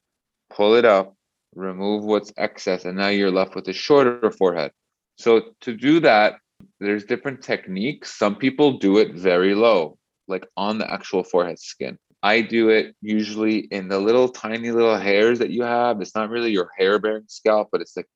[0.50, 1.16] pull it up,
[1.56, 4.72] remove what's excess, and now you're left with a shorter forehead.
[5.16, 6.40] So to do that,
[6.82, 8.18] there's different techniques.
[8.18, 11.98] Some people do it very low, like on the actual forehead skin.
[12.22, 16.02] I do it usually in the little tiny little hairs that you have.
[16.02, 18.08] It's not really your hair bearing scalp, but it's like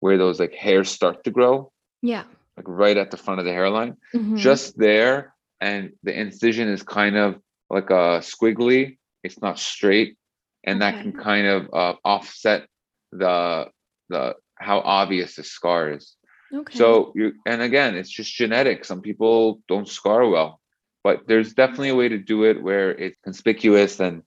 [0.00, 1.72] where those like hairs start to grow,
[2.02, 2.24] Yeah.
[2.56, 3.96] like right at the front of the hairline.
[4.14, 4.36] Mhm.
[4.38, 5.34] Just there.
[5.60, 7.40] And the incision is kind of
[7.70, 10.16] like a squiggly, it's not straight.
[10.64, 12.66] And that can kind of uh, offset
[13.12, 13.68] the
[14.10, 16.16] the how obvious the scar is.
[16.52, 16.76] okay.
[16.78, 18.84] So you and again, it's just genetic.
[18.84, 20.60] Some people don't scar well,
[21.04, 24.22] but there's definitely a way to do it where it's conspicuous and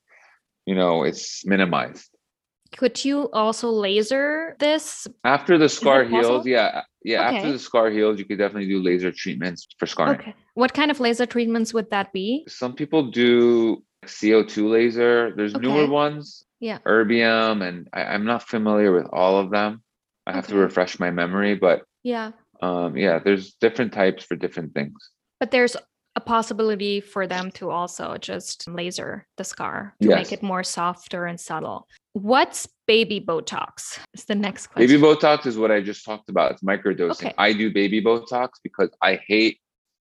[0.65, 2.09] you know it's minimized.
[2.77, 5.07] Could you also laser this?
[5.25, 7.21] After the scar heals, yeah, yeah.
[7.23, 10.19] After the scar heals, you could definitely do laser treatments for scarring.
[10.19, 10.35] Okay.
[10.53, 12.45] What kind of laser treatments would that be?
[12.47, 15.33] Some people do CO2 laser.
[15.35, 16.79] There's newer ones, Yeah.
[16.87, 19.83] erbium, and I, I'm not familiar with all of them.
[20.25, 22.31] I have to refresh my memory, but Yeah.
[22.61, 24.95] um, yeah, there's different types for different things.
[25.39, 25.75] But there's
[26.15, 30.15] a possibility for them to also just laser the scar to Yes.
[30.17, 31.87] make it more softer and subtle.
[32.13, 33.97] What's baby Botox?
[34.13, 34.87] Is the next question.
[34.89, 36.51] Baby Botox is what I just talked about.
[36.51, 37.27] It's microdosing.
[37.27, 37.33] Okay.
[37.37, 39.59] I do baby Botox because I hate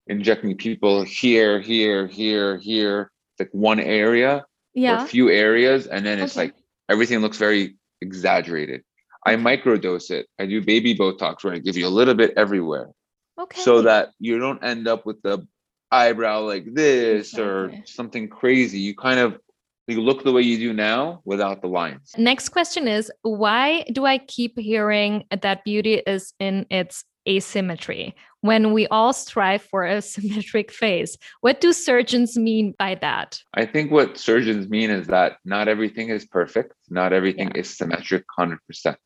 [0.09, 4.45] injecting people here, here, here, here, like one area
[4.77, 6.47] or a few areas, and then it's Okay.
[6.47, 6.55] like
[6.91, 8.83] everything looks very exaggerated.
[9.25, 10.27] I microdose it.
[10.41, 12.91] I do baby Botox where I give you a little bit everywhere
[13.39, 13.61] Okay.
[13.63, 15.47] so that you don't end up with the
[15.95, 18.79] eyebrow like this or something crazy.
[18.81, 19.39] You kind of
[19.87, 22.15] you look the way you do now without the lines.
[22.17, 28.73] Next question is why do I keep hearing that beauty is in its asymmetry when
[28.73, 31.17] we all strive for a symmetric face?
[31.43, 33.41] What do surgeons mean by that?
[33.55, 37.61] I think what surgeons mean is that not everything is perfect, not everything Yeah.
[37.61, 38.97] is symmetric 100%.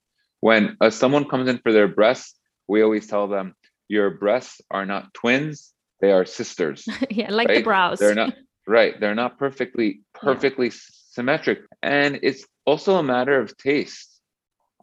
[0.40, 2.34] When uh, someone comes in for their breasts,
[2.68, 3.54] we always tell them,
[3.88, 6.86] Your breasts are not twins, they are sisters.
[7.10, 7.98] yeah, like the brows.
[7.98, 8.34] They're not
[8.66, 11.60] right, they're not perfectly, perfectly symmetric.
[11.82, 14.20] And it's also a matter of taste.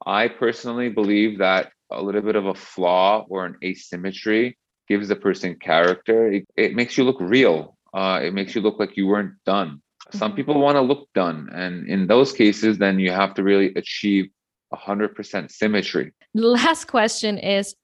[0.05, 4.57] I personally believe that a little bit of a flaw or an asymmetry
[4.87, 6.31] gives the person character.
[6.31, 7.77] It, it makes you look real.
[7.93, 9.81] Uh, it makes you look like you weren't done.
[10.11, 10.35] Some Mhm.
[10.35, 14.29] people want to look done, and in those cases, then you have to really achieve
[14.71, 16.11] 100% symmetry.
[16.33, 17.75] The last question is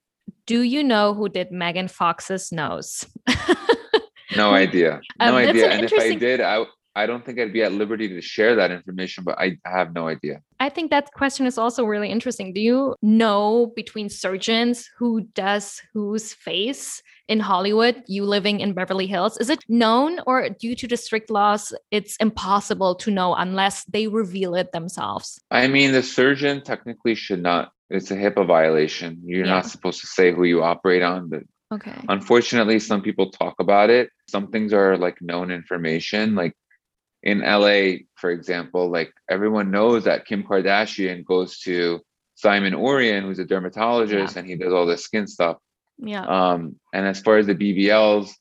[0.45, 3.05] Do you know who did Megan Fox's nose?
[4.35, 5.01] No idea.
[5.19, 5.65] Um, No that's idea.
[5.65, 8.53] an And if I did, I I don't think I'd be at liberty to share
[8.55, 10.41] that information, but I have no idea.
[10.59, 12.53] I think that question is also really interesting.
[12.53, 19.07] Do you know between surgeons who does whose face in Hollywood, you living in Beverly
[19.07, 19.37] Hills?
[19.37, 24.07] Is it known or due to the strict laws, it's impossible to know unless they
[24.07, 25.39] reveal it themselves?
[25.49, 27.71] I mean, the surgeon technically should not.
[27.91, 29.21] It's a HIPAA violation.
[29.25, 29.53] You're Yeah.
[29.55, 31.93] not supposed to say who you operate on, but Okay.
[32.09, 34.09] unfortunately, some people talk about it.
[34.29, 36.35] Some things are like known information.
[36.35, 36.53] Like
[37.23, 42.01] in LA, for example, like everyone knows that Kim Kardashian goes to
[42.35, 45.57] Simon Ourian, who's a dermatologist, and he does all this skin stuff.
[45.99, 46.23] Yeah.
[46.25, 48.31] Um, and as far as the BBLs,